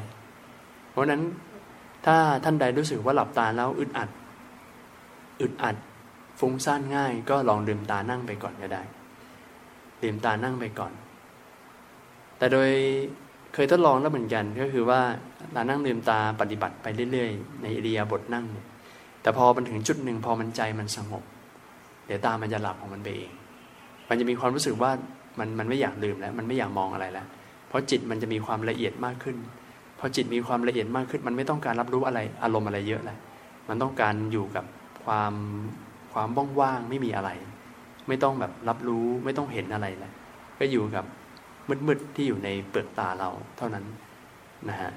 [0.92, 1.22] เพราะนั้น
[2.06, 4.10] ถ้าท่านใดรู้สึกว่าหลับตาแล้วอึดอัด
[5.42, 5.76] อึดอัด
[6.40, 8.84] ฟุ้งซ่านง่าย ก็ลองลืมตานั่งไปก่อนก็ได้
[10.04, 10.94] ลืมตานั่งไปก่อน
[12.38, 12.70] แต่โดย
[13.54, 15.02] เคยทดลองแล้วเหมือนกันก็คือว่า
[15.56, 18.68] ตานั่งลืมตาปฏิบัติไปเรื่อย ๆ ในอิริยาบถนั่งเนี่ย
[19.22, 21.24] แต่พอมันถึงจุดหนึ่งพอมันใจมันสงบ
[22.06, 23.32] เดี๋ยวตามันจะหลับของมันไปเอง
[24.10, 24.92] มันจะมีความรู้สึกว่า
[25.40, 27.26] มันมันไม่อยากลืมแล้ว มันไม่อยากมองอะไรแล้ว
[27.68, 29.38] เพราะจิตมันจะมีความละเอียดมากขึ้น
[30.00, 33.18] พอจิตมีความละเอียดมากขึ้น มันไม่ต้องการรับรู้อะไรอารมณ์อะไรเยอะแล้ว
[33.70, 34.66] มันต้องการอยู่กับ
[35.06, 35.34] ความ
[36.14, 36.30] ความ
[36.62, 37.30] ว่างๆไม่มีอะไร
[38.08, 40.14] ไม่ต้องแบบรับรู้ไม่ต้องเห็นอะไรแล้ว
[40.60, 41.06] ก็อยู่กับ
[41.88, 43.86] มืดๆที่อยู่ในเปลือกตาเราเท่านั้น
[44.70, 44.92] นะฮะ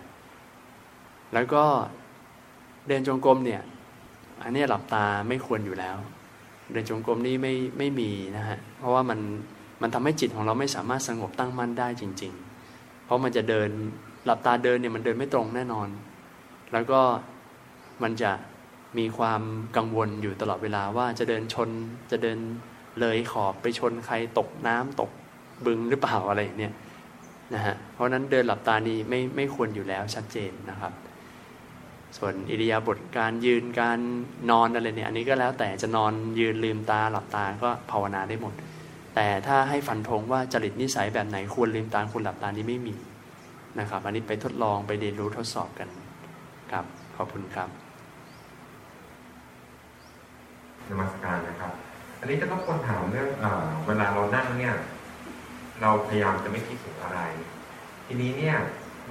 [1.35, 1.65] แล้วก็
[2.89, 3.63] เดินจงกรมเนี่ย
[4.43, 5.97] อันนี้หลับตาไม่ควรอยู่แล้ว
[6.73, 9.21] เดินจงกรมนี่ไม่ไม่มีนะฮะเพราะว่ามัน
[9.83, 12.33] มันทำให้จิตของเราไม่สามารถสงบตั้งมั่นได้จริง
[12.69, 13.71] ๆ เพราะมันจะเดิน
[14.25, 15.89] หลับตาเดินเนี่ยมันเดินไม่ตรงแน่นอน
[16.73, 17.01] แล้วก็
[18.03, 18.33] มันจะ
[18.99, 19.43] มีความ
[19.77, 21.71] กังวลอยู่ตลอดเวลาว่าจะเดินชน
[22.11, 22.39] จะเดิน
[23.01, 25.11] เลยขอบไปชนใครตกน้ำตก
[25.67, 26.73] บึงหรือเปล่าอะไรเนี่ย
[27.55, 30.93] นะฮะเพราะนั้นเดินหลับตานี่ไม่ไม่ควรอยู่แล้วชัดเจนนะครับ
[32.19, 33.99] ส่วนอิริยาบถการยืนการ
[34.51, 38.55] นอนอะไรเนี่ยอันนี้ก็แล้วแต่จะนอนยืนลืมตาหลับตาก็ภาวนาได้หมด
[39.15, 42.95] แต่ถ้าให้ฟันธงว่าจริตนิสัยแบบไหนควรลืมตาควรหลับตานี้ไม่มี
[43.79, 45.89] นะครับ อันนี้ไปทดลองไปเรียนรู้ทดสอบกัน
[46.73, 46.85] ครับ
[47.17, 47.69] ขอบคุณครับ
[50.89, 51.73] นมัสการนะครับ
[52.21, 53.29] อันนี้จะต้องคนถามเรื่อง
[53.87, 54.75] เวลาเรานั่งเนี่ย
[55.81, 57.21] เราพยายามจะไม่คิดถึงอะไร
[58.07, 58.57] ทีนี้เนี่ย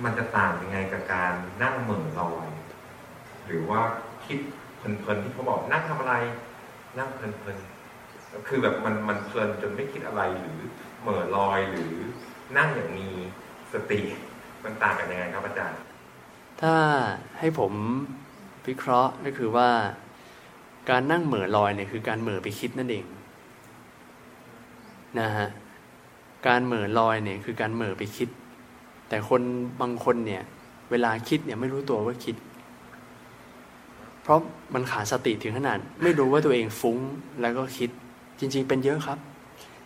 [0.04, 1.34] มันจะต่างยังไงกับการ
[1.64, 2.48] นั่งเหม่อลอย
[3.52, 3.82] หรือว่า
[4.26, 4.40] คิด
[4.78, 6.16] เพลินๆที่เขาบอกนั่งทำอะไร
[6.98, 10.60] นั่งเพลินๆคือแบบมันมันเพลินจนไม่คิดอะไรหรือ
[11.02, 11.94] เหม่อลอยหรือ
[12.58, 13.08] นั่งอย่างมี
[13.74, 14.00] สติ
[14.64, 15.80] มันต่างกันยังไงครับอาจารย์
[16.62, 16.76] ถ้า
[17.40, 17.74] ให้ผม
[18.68, 19.70] วิเคราะห์ก็คือว่า
[20.90, 23.06] การนั่งเหม่อลอยเนี่ยคือการเหม่อไปคิดนั่นเอง
[25.20, 25.48] นะฮะ
[26.48, 28.30] การเหม่อลอยเนี่ยคือการเหม่อไปคิด
[29.10, 29.42] แต่คน
[29.82, 30.44] บางคนเนี่ย
[30.92, 32.36] เวลาคิดเนี่ยไม่รู้ตัวว่าคิด
[34.24, 34.40] เพราะ
[34.74, 36.98] มันขาดสติถึงขนาด ไม่รู้ว่าตัวเองฟุ้ง
[37.42, 37.90] แล้วก็คิด
[38.40, 39.20] จริง ๆ เป็นเยอะครับ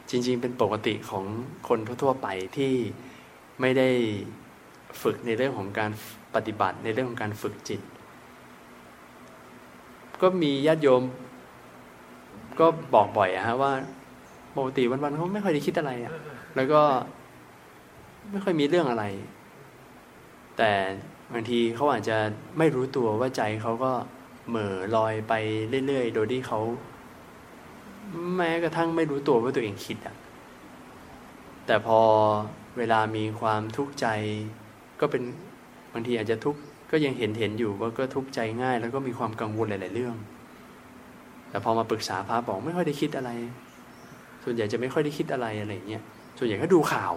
[0.09, 1.25] จริง ๆ เป็นปกติของ
[1.67, 2.73] คนทั่วๆไปที่
[3.61, 3.89] ไม่ได้
[5.01, 5.91] ฝึกในเรื่องของการ
[6.35, 7.81] ปฏิบัติในเรื่องของการฝึกจิต
[10.21, 11.03] ก็มีญาติโยม
[12.59, 13.71] ก็บอกบ่อยอะฮะว่า
[14.57, 16.13] ปกติวันๆเขาไม่ค่อยได้คิดอะไรอะ
[16.55, 16.81] แล้วก็
[18.31, 19.03] ไม่ค่อยมีเรื่องอะไร
[20.57, 20.71] แต่
[21.33, 22.17] บางทีเขาอาจจะ
[22.57, 23.91] ไม่รู้ตัวว่าใจเขาก็
[24.49, 25.33] เหม่อลอยไป
[25.85, 26.59] เรื่อยๆ โดยที่เขา
[28.37, 30.15] แม้กระทั่งไม่รู้ตัวว่าตัวเองคิดอะ
[31.65, 31.99] แต่พอ
[32.77, 34.07] เวลามีความทุกข์ใจ
[34.99, 35.23] ก็เป็น
[35.93, 36.59] บางทีอาจจะทุกข์
[36.91, 40.15] ก็ยังเห็นเห็นอยู่ว่าก็ทุกข์ใจง่าย แล้วก็มีความกังวลหลาย ๆ เรื่อง
[41.49, 43.31] แต่พอมาปรึกษาพระบอกไม่ค่อยได้คิดอะไร
[44.43, 46.03] ส่วนใหญ่จะไม่ค่อยได้คิดอะไรอะไรเงี้ย
[46.37, 47.13] ส่วนใหญ่ก็ดูข่าว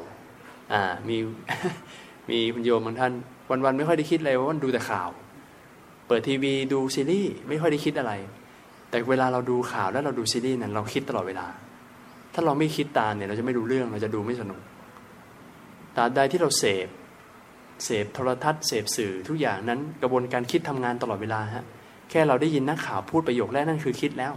[0.72, 1.16] อ่ามี
[2.30, 3.12] มีคุณโยมบางท่าน
[3.64, 5.08] วัน ๆ ไม่ค่อยได้คิดอะไรว่าวันดูแต่ข่าว
[6.08, 8.12] เปิดทีวีดูซีรีส์ไม่ค่อยได้คิดอะไร
[8.90, 11.46] แต่เวลาเราดูข่าวแล้วเราดูซีรีส์นั้นเราคิดตลอดเวลา
[12.34, 14.60] ถ้าเราไม่คิดตามเนี่ยเราจะไม่รู้เรื่องเราจะดูไม่สนุก
[15.96, 16.88] ตราบใดที่เราเสพ
[17.84, 21.64] เสพโทรทัศน์เสพสื่อทุกอย่างนั้นกระบวนการคิดทำงานตลอดเวลาฮะ
[22.10, 24.32] แค่เราได้ยินนักข่าวพูดประโยคแรกนั่นคือคิดแล้ว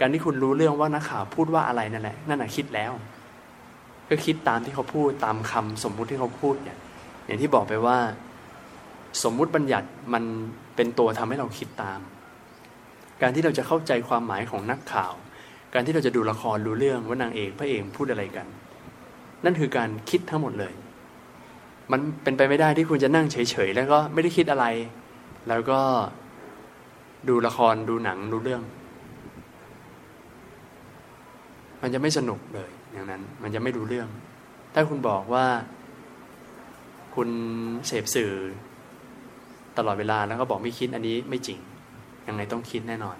[0.00, 2.92] การที่คุณรู้เรื่องว่านักข่าวพูดว่าอะไรนั่นแหละนั่นแหะคิดแล้ว
[4.08, 6.78] ก็คิดตามที่เขาพูดตามคำสมมุติที่เขาพูดเนี่ย
[7.26, 7.98] อย่างที่บอกไปว่า
[9.22, 10.24] สมมุติบัญญัติมัน
[10.78, 12.00] เป็นตัวทำให้เราคิดตาม
[13.22, 15.12] การที่เราจะเข้าใจความหมายของนักข่าว
[15.74, 18.46] การที่เราจะดูละครรู้เรื่องว่านางเอกพระเอกพูดอะไรกัน
[19.44, 20.72] นั่นคือการคิดทั้งหมดเลย
[21.92, 24.66] มันเป็นไปไม่ได้ที่คุณจะนั่งเฉยๆแล้วก็ไม่ได้คิดอะไร
[25.48, 25.80] แล้วก็
[27.28, 28.62] ดูละครดูหนังดูเรื่อง
[31.82, 34.08] มันจะไม่สนุกเลยอย่างนั้น มันจะไม่รู้เรื่อง
[34.74, 35.46] ถ้าคุณบอกว่า
[37.14, 37.28] คุณ
[37.86, 38.32] เสพสื่อ
[39.78, 41.58] ตลอดเวลาแล้วก็บอกไม่คิดอันนี้ไม่จริง
[42.28, 43.16] ยังไงต้องคิดแน่นอน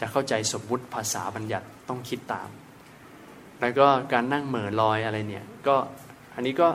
[0.00, 2.48] จะเข้าใจสมมุติภาษาบัญญัติต้องคิดตาม
[3.60, 5.76] แล้วก็การนั่งเหม่อลอยอะไรเนี่ย ก็
[6.34, 6.68] อันนี้ก็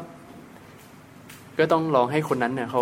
[1.58, 2.82] ก็ต้องลองให้คนนั้นเนี่ยเขา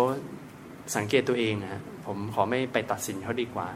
[0.96, 3.68] สังเกตตัวเองนะผมขอไม่ไปตัดสินเขาดีกว่า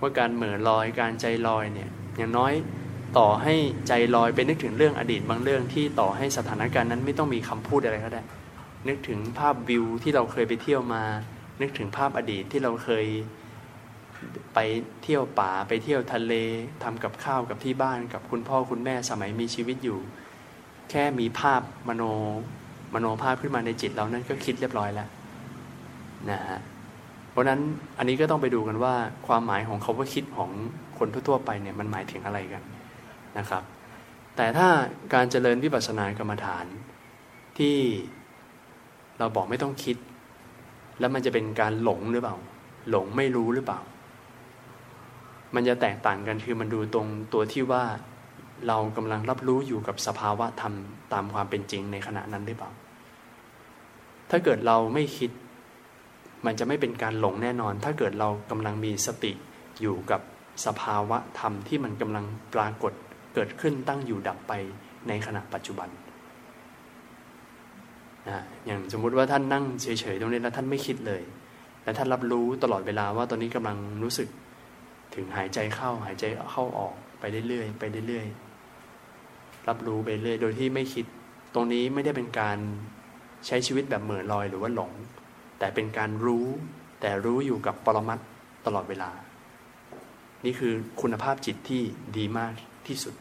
[0.00, 2.52] ว่าการเหม่อลอยการใจลอยเนี่ยอย่างน้อย
[3.18, 3.54] ต่อให้
[3.88, 8.22] ใจลอยไปนึกถึงเรื่องอดีตบางเรื่องที่ต่อให้สถานการณ์นั้นไม่ต้องมีคำพูดอะไรก็ได้
[8.88, 11.02] นึกถึงภาพวิวที่เราเคยไปเที่ยวมา
[11.62, 13.06] นึกถึงภาพอดีตที่เราเคย
[14.54, 14.58] ไป
[15.02, 16.34] เที่ยวป่าไปเที่ยวทะเล
[16.82, 19.98] ทำกับข้าวกับที่บ้านกับคุณพ่อคุณแม่สมัยมีชีวิตอยู่
[20.90, 22.02] แค่มีภาพมโน
[22.94, 25.08] มโนภาพขึ้นมาในจิตเรานั้นก็คิดเรียบร้อยแล้ว
[26.30, 26.60] นะฮะ
[27.30, 27.60] เพราะนั้น
[27.98, 28.94] อันนี้ก็ต้องไปดูกันว่า
[29.26, 30.50] ความหมายของเขาว่าคิดของ
[30.98, 32.62] คนทั่วๆไปเนี่ยมันหมายถึงอะไรกัน
[33.38, 33.62] นะครับ
[34.36, 34.68] แต่ถ้า
[35.14, 36.66] การเจริญวิปัสสนากรรมฐาน
[37.58, 37.76] ที่
[39.18, 39.96] เราบอกไม่ต้องคิด
[41.02, 42.36] แล้วมันจะเป็นการหลงหรือเปล่า
[42.90, 43.80] หลงไม่รู้หรือเปล่า
[45.54, 47.84] มันจะแตกต่างกันคือมันดูตรงตัวที่ว่า
[48.68, 50.74] เรากำลังรับรู้อยู่กับสภาวะธรรม
[51.12, 52.70] ตามความเป็นจริงในขณะนั้นหรือเปล่า
[54.30, 55.30] ถ้าเกิดเราไม่คิด
[56.46, 59.32] มันจะไม่เป็นการหลงแน่นอน ถ้าเกิดเรากำลังมีสติ
[59.80, 60.20] อยู่กับ
[60.66, 62.24] สภาวะธรรมที่มันกำลัง
[62.54, 62.92] ปรากฏ
[63.34, 64.52] เกิดขึ้นตั้งอยู่ดับไป
[65.08, 65.88] ในขณะปัจจุบัน
[68.28, 71.22] นะอย่างสมมุติว่าท่านนั่งเฉยๆตรงนี้แล้วท่านไม่คิดเลย
[71.84, 74.28] และท่านรับรู้ตลอดเวลาว่าตอนนี้กำลังรู้สึก
[75.14, 81.06] ถึงหายใจเข้าหายใจเข้าออกไปเรื่อยๆไปเรื่อยๆรับรู้ไปเรื่อยโดยที่ไม่คิด
[81.54, 82.58] ตรงนี้ไม่ได้เป็นการ
[83.46, 84.92] ใช้ชีวิตแบบเหม่อลอยหรือว่าหลง
[85.58, 86.46] แต่เป็นการรู้
[87.00, 88.18] แต่รู้อยู่กับปรมัต
[88.66, 89.10] ตลอดเวลา
[90.44, 91.82] นี่คือคุณภาพจิตที่
[92.16, 92.52] ดีมาก
[92.86, 93.14] ที่สุด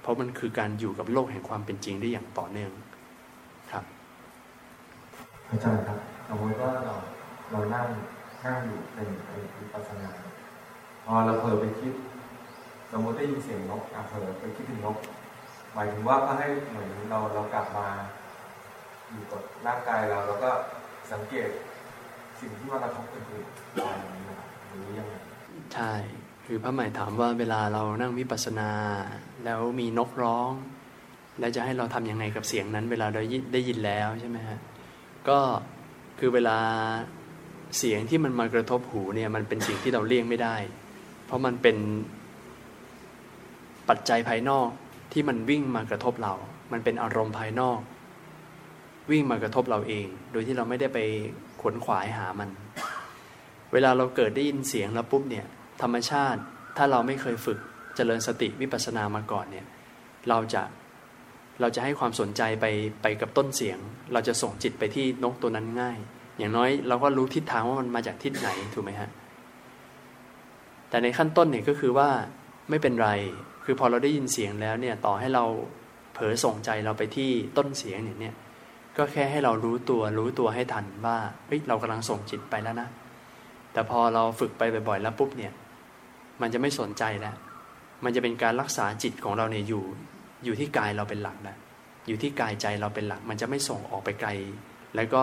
[0.00, 2.72] เพราะมันคือการอยู่กับโลกแห่งความเป็นจริงได้อย่างต่อเนื่อง
[5.50, 6.94] อาจารย์ครับสมมติว่าเรา
[7.50, 7.86] เรานั่ง
[8.46, 10.10] นั่งอยู่ในในวิปัสสนา
[11.04, 11.92] พอเราเผลอไปคิด
[12.92, 14.96] สมมติได้ยินเสียงนกเผลอไปคิดถึงนก
[15.74, 17.86] หมายถึงว่าก็ให้เหมือนเราเรากลับมา
[19.10, 20.50] อยู่กับร่างกายเราแล้วก็
[21.12, 21.48] สังเกต
[22.40, 23.40] สิ่งที่มากระทบกับตัว
[23.74, 25.14] อะไรอย่างนี้นะครับหรือยังไง
[25.74, 25.92] ใช่
[26.46, 28.70] คือพระใหม่ถามว่าเวลาเรานั่งวิปัสสนา
[29.44, 30.50] แล้วมีนกร้อง
[31.38, 33.20] แล้วจะให้เราทำยังไงกับเสียงนั้น เวลาเรา
[33.52, 34.58] ได้ยินแล้วใช่ไหมฮะ
[35.28, 35.40] ก็
[36.18, 36.58] คือเวลา
[37.78, 40.56] เสียงที่มันมากระทบหูเนี่ยมันเป็นสิ่งที่เราเลี่ยงไม่ได้
[41.26, 41.76] เพราะมันเป็น
[43.88, 44.68] ปัจจัยภายนอก
[45.12, 46.34] ที่มันวิ่งมากระทบเรา
[46.72, 47.80] มันเป็นอารมณ์ภายนอก
[49.10, 50.98] วิ่งมากระทบเราเอง โดยที่เราไม่ได้ไป
[51.60, 52.50] ขวนขวายหามัน
[53.72, 55.46] เวลาเราเกิดได้ยินเสียงแล้วปุ๊บเนี่ย
[55.82, 56.40] ธรรมชาติ
[56.76, 57.58] ถ้าเราไม่เคยฝึก
[57.96, 59.66] เจริญสติวิปัสสนามาก่อนเนี่ย
[60.28, 60.62] เราจะ
[61.60, 62.66] เราจะให้ความสนใจไป
[63.02, 63.78] ไปกับต้นเสียง
[64.12, 65.98] เราจะส่งจิตไปที่นกตัวนั้นง่าย
[66.38, 69.10] อย่างน้อยเราก็รู้ทิศทางว่ามันมาจากทิศไหนถูกไหมฮะ
[70.88, 72.08] แต่ในขั้นต้นเนี่ยก็คือว่า
[72.70, 73.10] ไม่เป็นไร
[73.64, 75.44] คือพอเราได้ยินเสียงแล้วเนี่ยต่อให้เรา
[76.14, 78.34] เผลอส่งใจเราไปที่ต้นเสียงเนี่ยเนี่ย
[78.96, 82.88] ก็แค่ให้เรารู้ตัวรู้ตัวให้ทันว่าเฮ้ยเรากำลังส่งจิตไปแล้วนะ
[83.72, 85.52] แต่พอเราฝึกไปบ่อยๆแล้วปุ๊บเนี่ย
[86.40, 87.36] มันจะไม่สนใจแล้ว
[88.04, 89.84] มันจะเป็นการรักษาจิตของเราเนี่ยอยู่
[90.46, 91.56] อยู่ที่กายเราเป็นหลักนะ
[92.08, 94.30] อยู่ที่กายใจเราเป็นหลัก มันจะไม่ส่งออกไปไกล
[94.96, 95.22] แล้วก็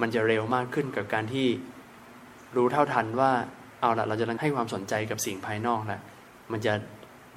[0.00, 1.46] มันจะเร็วมากขึ้นกับการที่
[2.56, 3.30] รู้เท่าทันว่า
[3.80, 6.00] เอาละเราจะให้ความสนใจกับสิ่งภายนอกแล้ว
[6.52, 6.72] มันจะ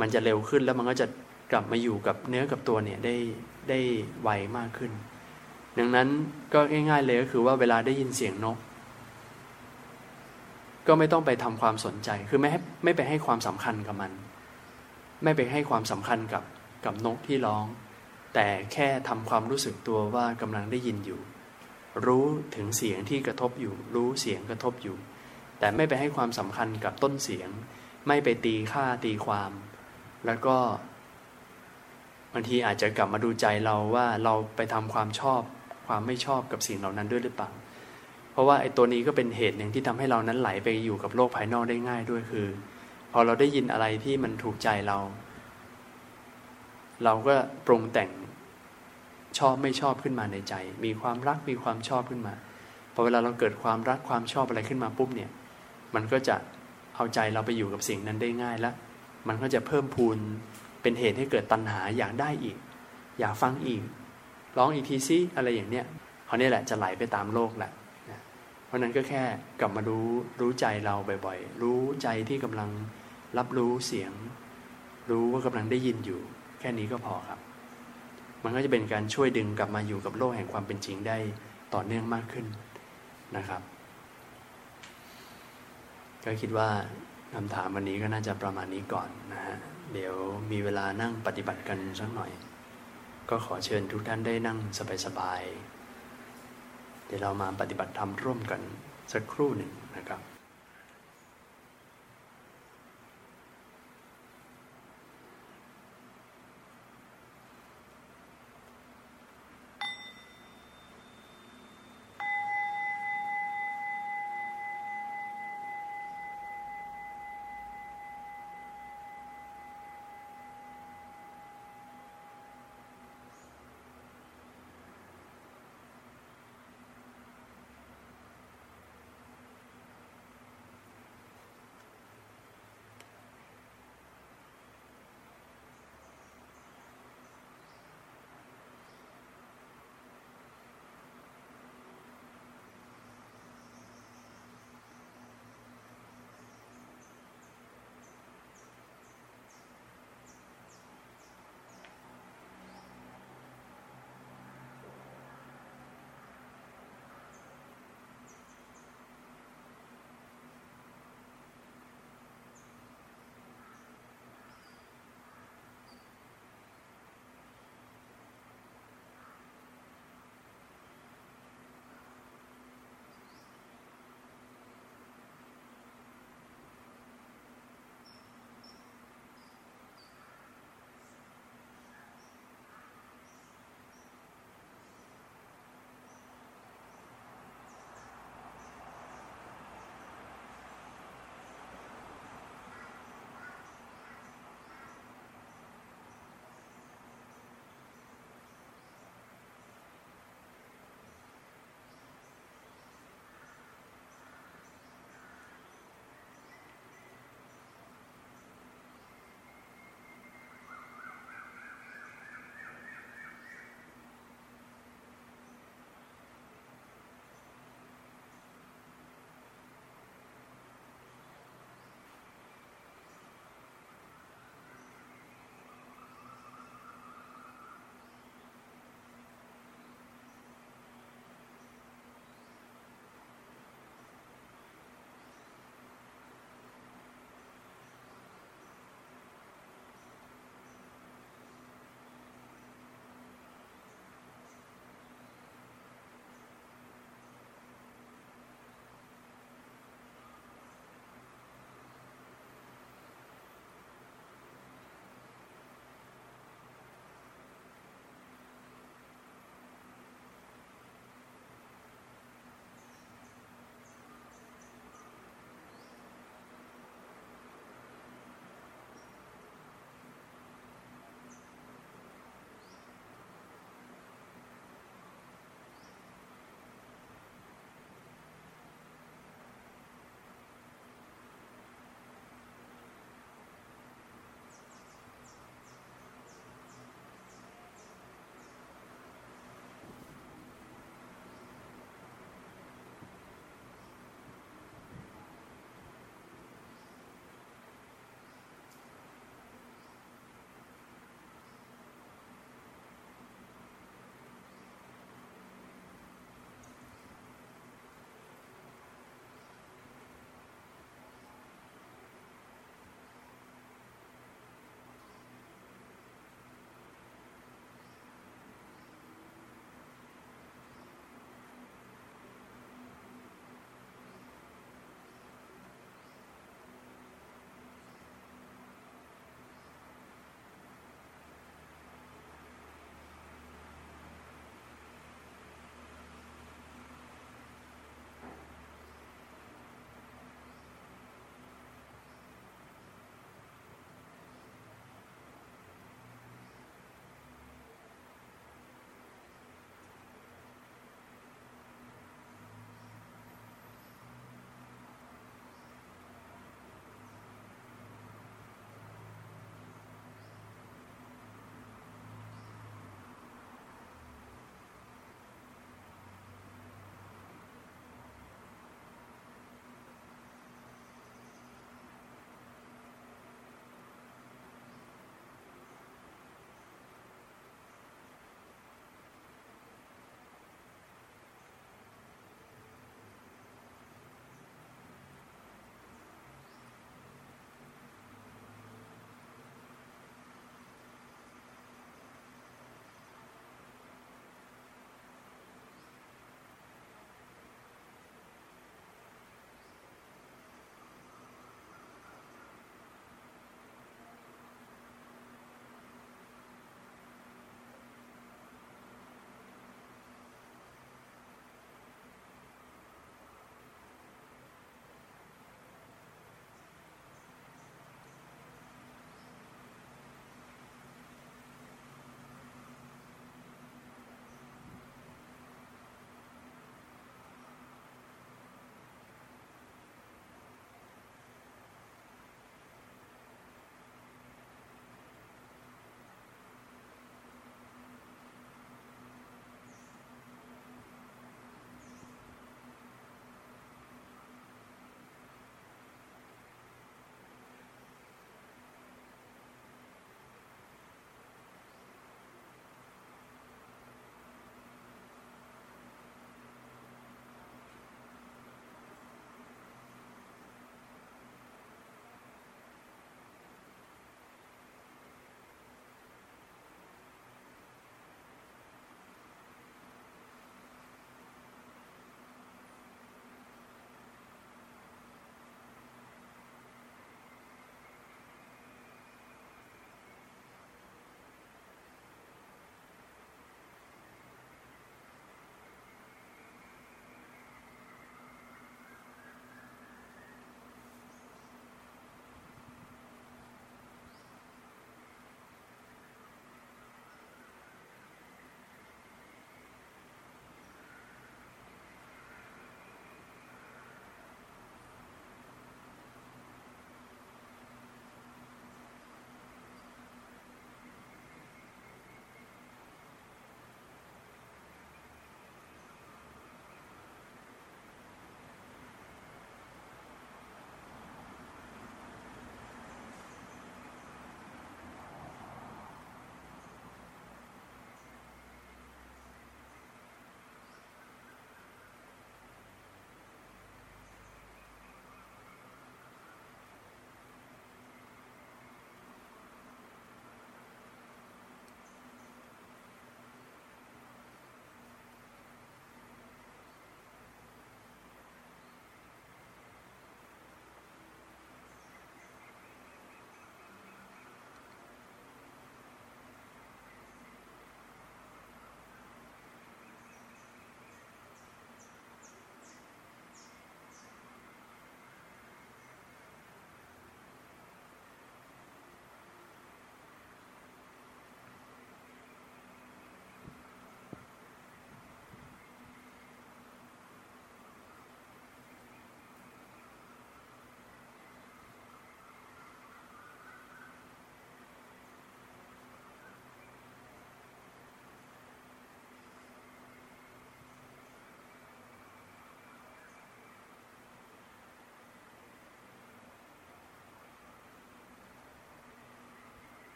[0.00, 1.06] มันจะเร็วขึ้นแล้วมันก็จะ
[1.52, 3.16] กลับมาอยู่กับเนื้อกับตัวเนี่ยได้
[3.68, 3.78] ได้
[4.22, 4.92] ไวมากขึ้น
[5.78, 6.08] ดังนั้น
[6.54, 8.58] ก็ง่าย ๆเลยก็คือว่าเวลาได้ยินเสียงนก
[10.86, 12.50] ก็ไม่ต้องไปทำความสนใจ คือไม่
[12.84, 14.12] ไม่ไปให้ความสำคัญกับมัน
[15.24, 16.42] ไม่ไปให้ความสำคัญกับ
[16.84, 17.64] กับนกที่ร้อง
[18.34, 21.20] แต่แค่ทำความรู้สึกตัวว่ากำลังได้ยินอยู่
[22.06, 22.26] รู้
[22.56, 24.96] ถึงเสียงที่กระทบอยู่ รู้เสียงกระทบอยู่
[25.58, 27.50] แต่ไม่ไปให้ความสำคัญกับต้นเสียง
[28.08, 29.52] ไม่ไปตีค่าตีความ
[30.26, 30.56] แล้วก็
[32.32, 35.42] บางทีอาจจะกลับมาดูใจเราว่าเราไปทำความชอบ
[35.86, 37.50] ความไม่ชอบกับสิ่งเหล่านั้นด้วยหรือเปล่า
[38.32, 42.46] เพราะว่าไอ้ตัวนี้ก็เป็นเหตุหนึ่งที่ทำให้เรานั้นไหลไปอยู่กับโลกภายนอกได้ง่ายด้วยคือ
[43.12, 44.98] พอเราได้ยินอะไรที่มันถูกใจเรา
[47.04, 47.34] เราก็
[47.66, 48.10] ปรุงแต่ง
[49.38, 52.34] ชอบไม่ชอบขึ้นมาในใจ มีความรักมีความชอบขึ้นมา
[52.94, 55.30] พอเวลาเราเกิดความรักความชอบอะไรขึ้นมาปุ๊บเนี่ย
[55.94, 56.36] มันก็จะ
[56.94, 58.74] เอาใจเราไปอยู่กับสิ่งนั้นได้ง่ายแล้ว
[59.28, 60.18] มันก็จะเพิ่มพูน
[60.82, 62.56] เป็นเหตุให้เกิดตัณหาอยากได้อีก
[63.20, 63.82] อยากฟังอีก
[64.56, 65.84] ร้องอีกทีซิอะไรอย่างเนี้ย
[66.26, 67.72] เขาเนี่ยแหละจะไหลไปตามโลกแหละ
[68.66, 69.22] เพราะนั้นก็แค่
[69.60, 70.06] กลับมารู้
[70.40, 70.94] รู้ใจเรา
[71.24, 72.70] บ่อยๆ รู้ใจที่กำลัง
[73.38, 74.12] รับรู้เสียง
[75.10, 76.20] รู้ว่ากำลังได้ยินอยู่
[76.64, 77.40] แค่นี้ก็พอครับ
[78.44, 81.18] มันก็จะเป็นการช่วยดึงกลับมาอยู่กับโลกแห่งความเป็นจริงได้
[81.74, 82.46] ต่อเนื่องมากขึ้น
[83.36, 83.62] นะครับ
[86.24, 86.68] ก็คิดว่า
[87.34, 89.56] คำถามวันนี้ก็น่าจะประมาณนี้ก่อนนะฮะ
[89.92, 90.14] เดี๋ยว
[90.50, 92.30] มีเวลานั่งปฏิบัติกันสักหน่อย
[93.30, 94.58] ก็ขอเชิญทุกท่านได้นั่ง
[95.06, 98.60] สบายๆเดี๋ยวเรามาปฏิบัติธรรมร่วมกัน
[99.12, 100.31] สักครู่หนึ่งนะครับ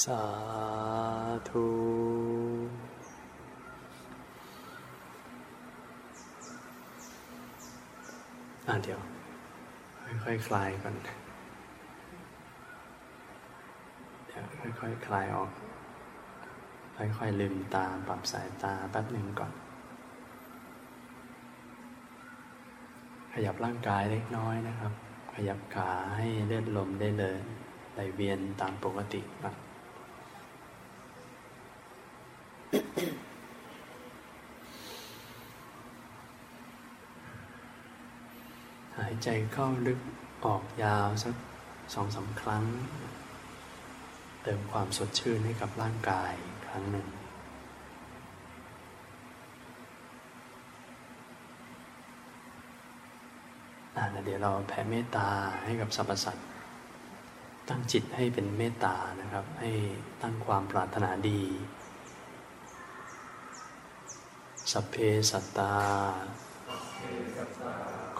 [0.00, 0.22] สา
[1.48, 1.66] ธุ
[8.68, 9.00] อะเดี๋ยว
[10.24, 14.44] ค่อยๆคลายก่อนเดี๋ยว
[14.80, 15.50] ค่อยๆคลายออก
[16.96, 19.52] ค่อยๆลืมตาปรับสายตาแป๊บหนึ่งก่อน
[23.32, 24.92] ขยับร่างกายเล็กน้อยนะครับ
[25.34, 27.38] ขยับขาให้เลือดลมได้เลย
[27.94, 29.56] ไหลเวียนตามปกติครับ
[38.98, 40.00] หาย ใจเข้าลึก
[40.44, 41.34] ออกยาวสัก
[41.94, 42.64] สองสาครั้ง
[44.42, 46.32] เติมความสดชื่นให้กับร่างกาย
[46.66, 47.08] ครั้งหนึ่ง
[53.96, 55.28] อ่าแล้วเดี๋ยวเราแผ่เมตตา
[55.64, 56.46] ให้กับสรรพสัตว์
[57.68, 59.70] ตั้งจิตให้เป็นเมตตานะครับ ให้
[60.22, 61.42] ตั้งความปรารถนาดี
[64.72, 64.96] สัพเพ
[65.30, 65.72] สัตตา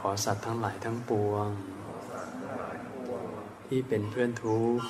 [0.08, 1.48] อสัตว์ทั้งหลายทั้งปวง
[3.66, 4.86] ที่เป็นเพื่อนทุกข์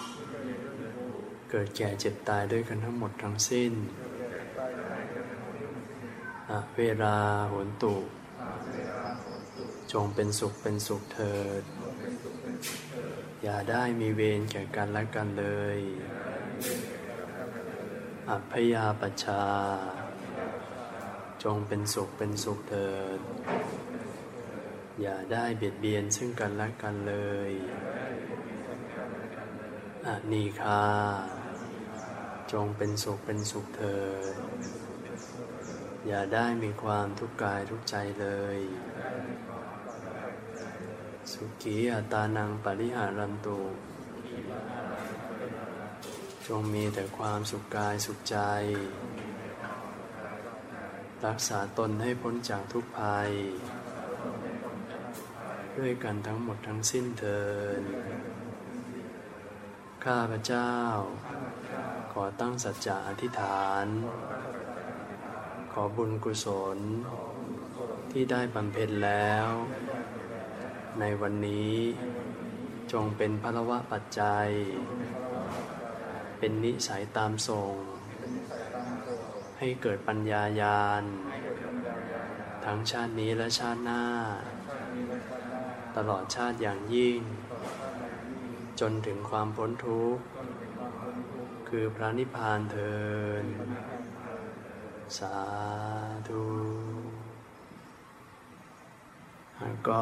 [1.51, 3.73] เกิดแก่เจ็บตายด้วยกันทั้งหมดทั้งสิ้น
[6.51, 7.17] อเวลา
[7.49, 7.95] โหนตุ
[9.93, 11.63] จงเป็นสุขเป็นสุขเถิด
[13.43, 15.47] อย่าได้มีเวรแก่กันและกันเล
[15.77, 15.79] ย
[18.31, 19.45] อัพยาปชา
[21.43, 23.19] จงเป็นสุขเป็นสุขเถิด
[25.03, 27.14] อย่าได้เบียดเบียนซึ่งกันและกันเล
[27.50, 27.53] ย
[30.07, 30.84] อะนีคา
[32.53, 33.98] จงเป็นสุขเป็นสุขเถิ
[34.32, 34.34] ด
[36.07, 38.59] อย่าได้มีความทุกข์กายทุกใจเลย
[41.32, 43.61] สุขีอัตานังปริหารันตุ
[46.46, 48.38] จงมีแต่ความสุขกายสุขใจ
[51.26, 53.30] รักษาตนให้พ้นจากทุกภัย
[55.79, 57.41] ด้วยกันทั้งหมดทั้งสิ้นเทิ
[57.81, 57.83] น
[60.05, 60.73] ข้าพเจ้า
[62.12, 63.87] ขอตั้งสัจจะอธิษฐาน
[65.73, 66.47] ขอบุญกุศ
[66.77, 66.79] ล
[68.11, 69.47] ที่ได้บำเพ็ญแล้ว
[71.01, 71.77] ในวันนี้
[72.93, 74.49] จงเป็นพลวะปัจจัย
[76.39, 77.75] เป็นนิสัยตามส่ง
[79.59, 81.05] ให้เกิดปัญญายาณ
[82.64, 84.05] ทั้งชาตินี้และชาติหน้า
[85.97, 87.18] ตลอดชาติอย่างยิ่ง
[88.80, 90.22] จนถึงความพ้นทุกข์
[91.68, 92.95] คือพระนิพพานเทิ
[93.43, 93.45] น
[95.18, 95.36] สา
[96.28, 96.43] ธุ
[99.61, 100.01] แล้วก็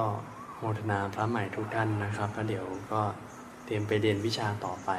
[0.56, 3.02] โมทนาพระใหม่ทุกท่านนะครับแล้วเดี๋ยวก็
[3.64, 4.90] เตรียมไปเรียนวิชาต่อไป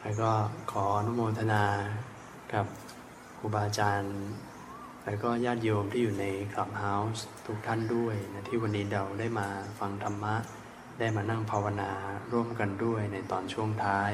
[0.00, 0.30] แล้วก็
[0.70, 1.64] ขออนุโมทนา
[2.52, 2.66] กับ
[3.38, 4.14] ครูบาอาจารย์
[5.04, 9.48] แล้วก็ญาติโยมที่อยู่ในคลับเฮาส์ทุกท่านด้วยนะที่วันนี้เราได้มา
[9.78, 10.34] ฟังธรรมะ
[10.98, 11.92] ได้มานั่งภาวนา
[12.32, 14.12] ร่วมกันด้วยในตอนช่วงท้าย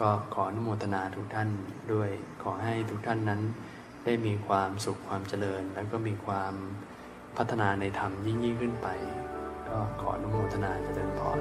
[0.00, 1.48] ก็ขออนุโมทนาทุกท่าน
[1.92, 2.10] ด้วย
[2.42, 3.40] ขอให้ทุกท่านนั้น
[4.04, 6.54] ได้มีความสุขความเจริญ แล้วก็มีความ
[7.36, 8.88] พัฒนาในธรรมยิ่งยิ่งขึ้นไป
[9.68, 11.40] ก็ขออนุโมทนาเจริญพร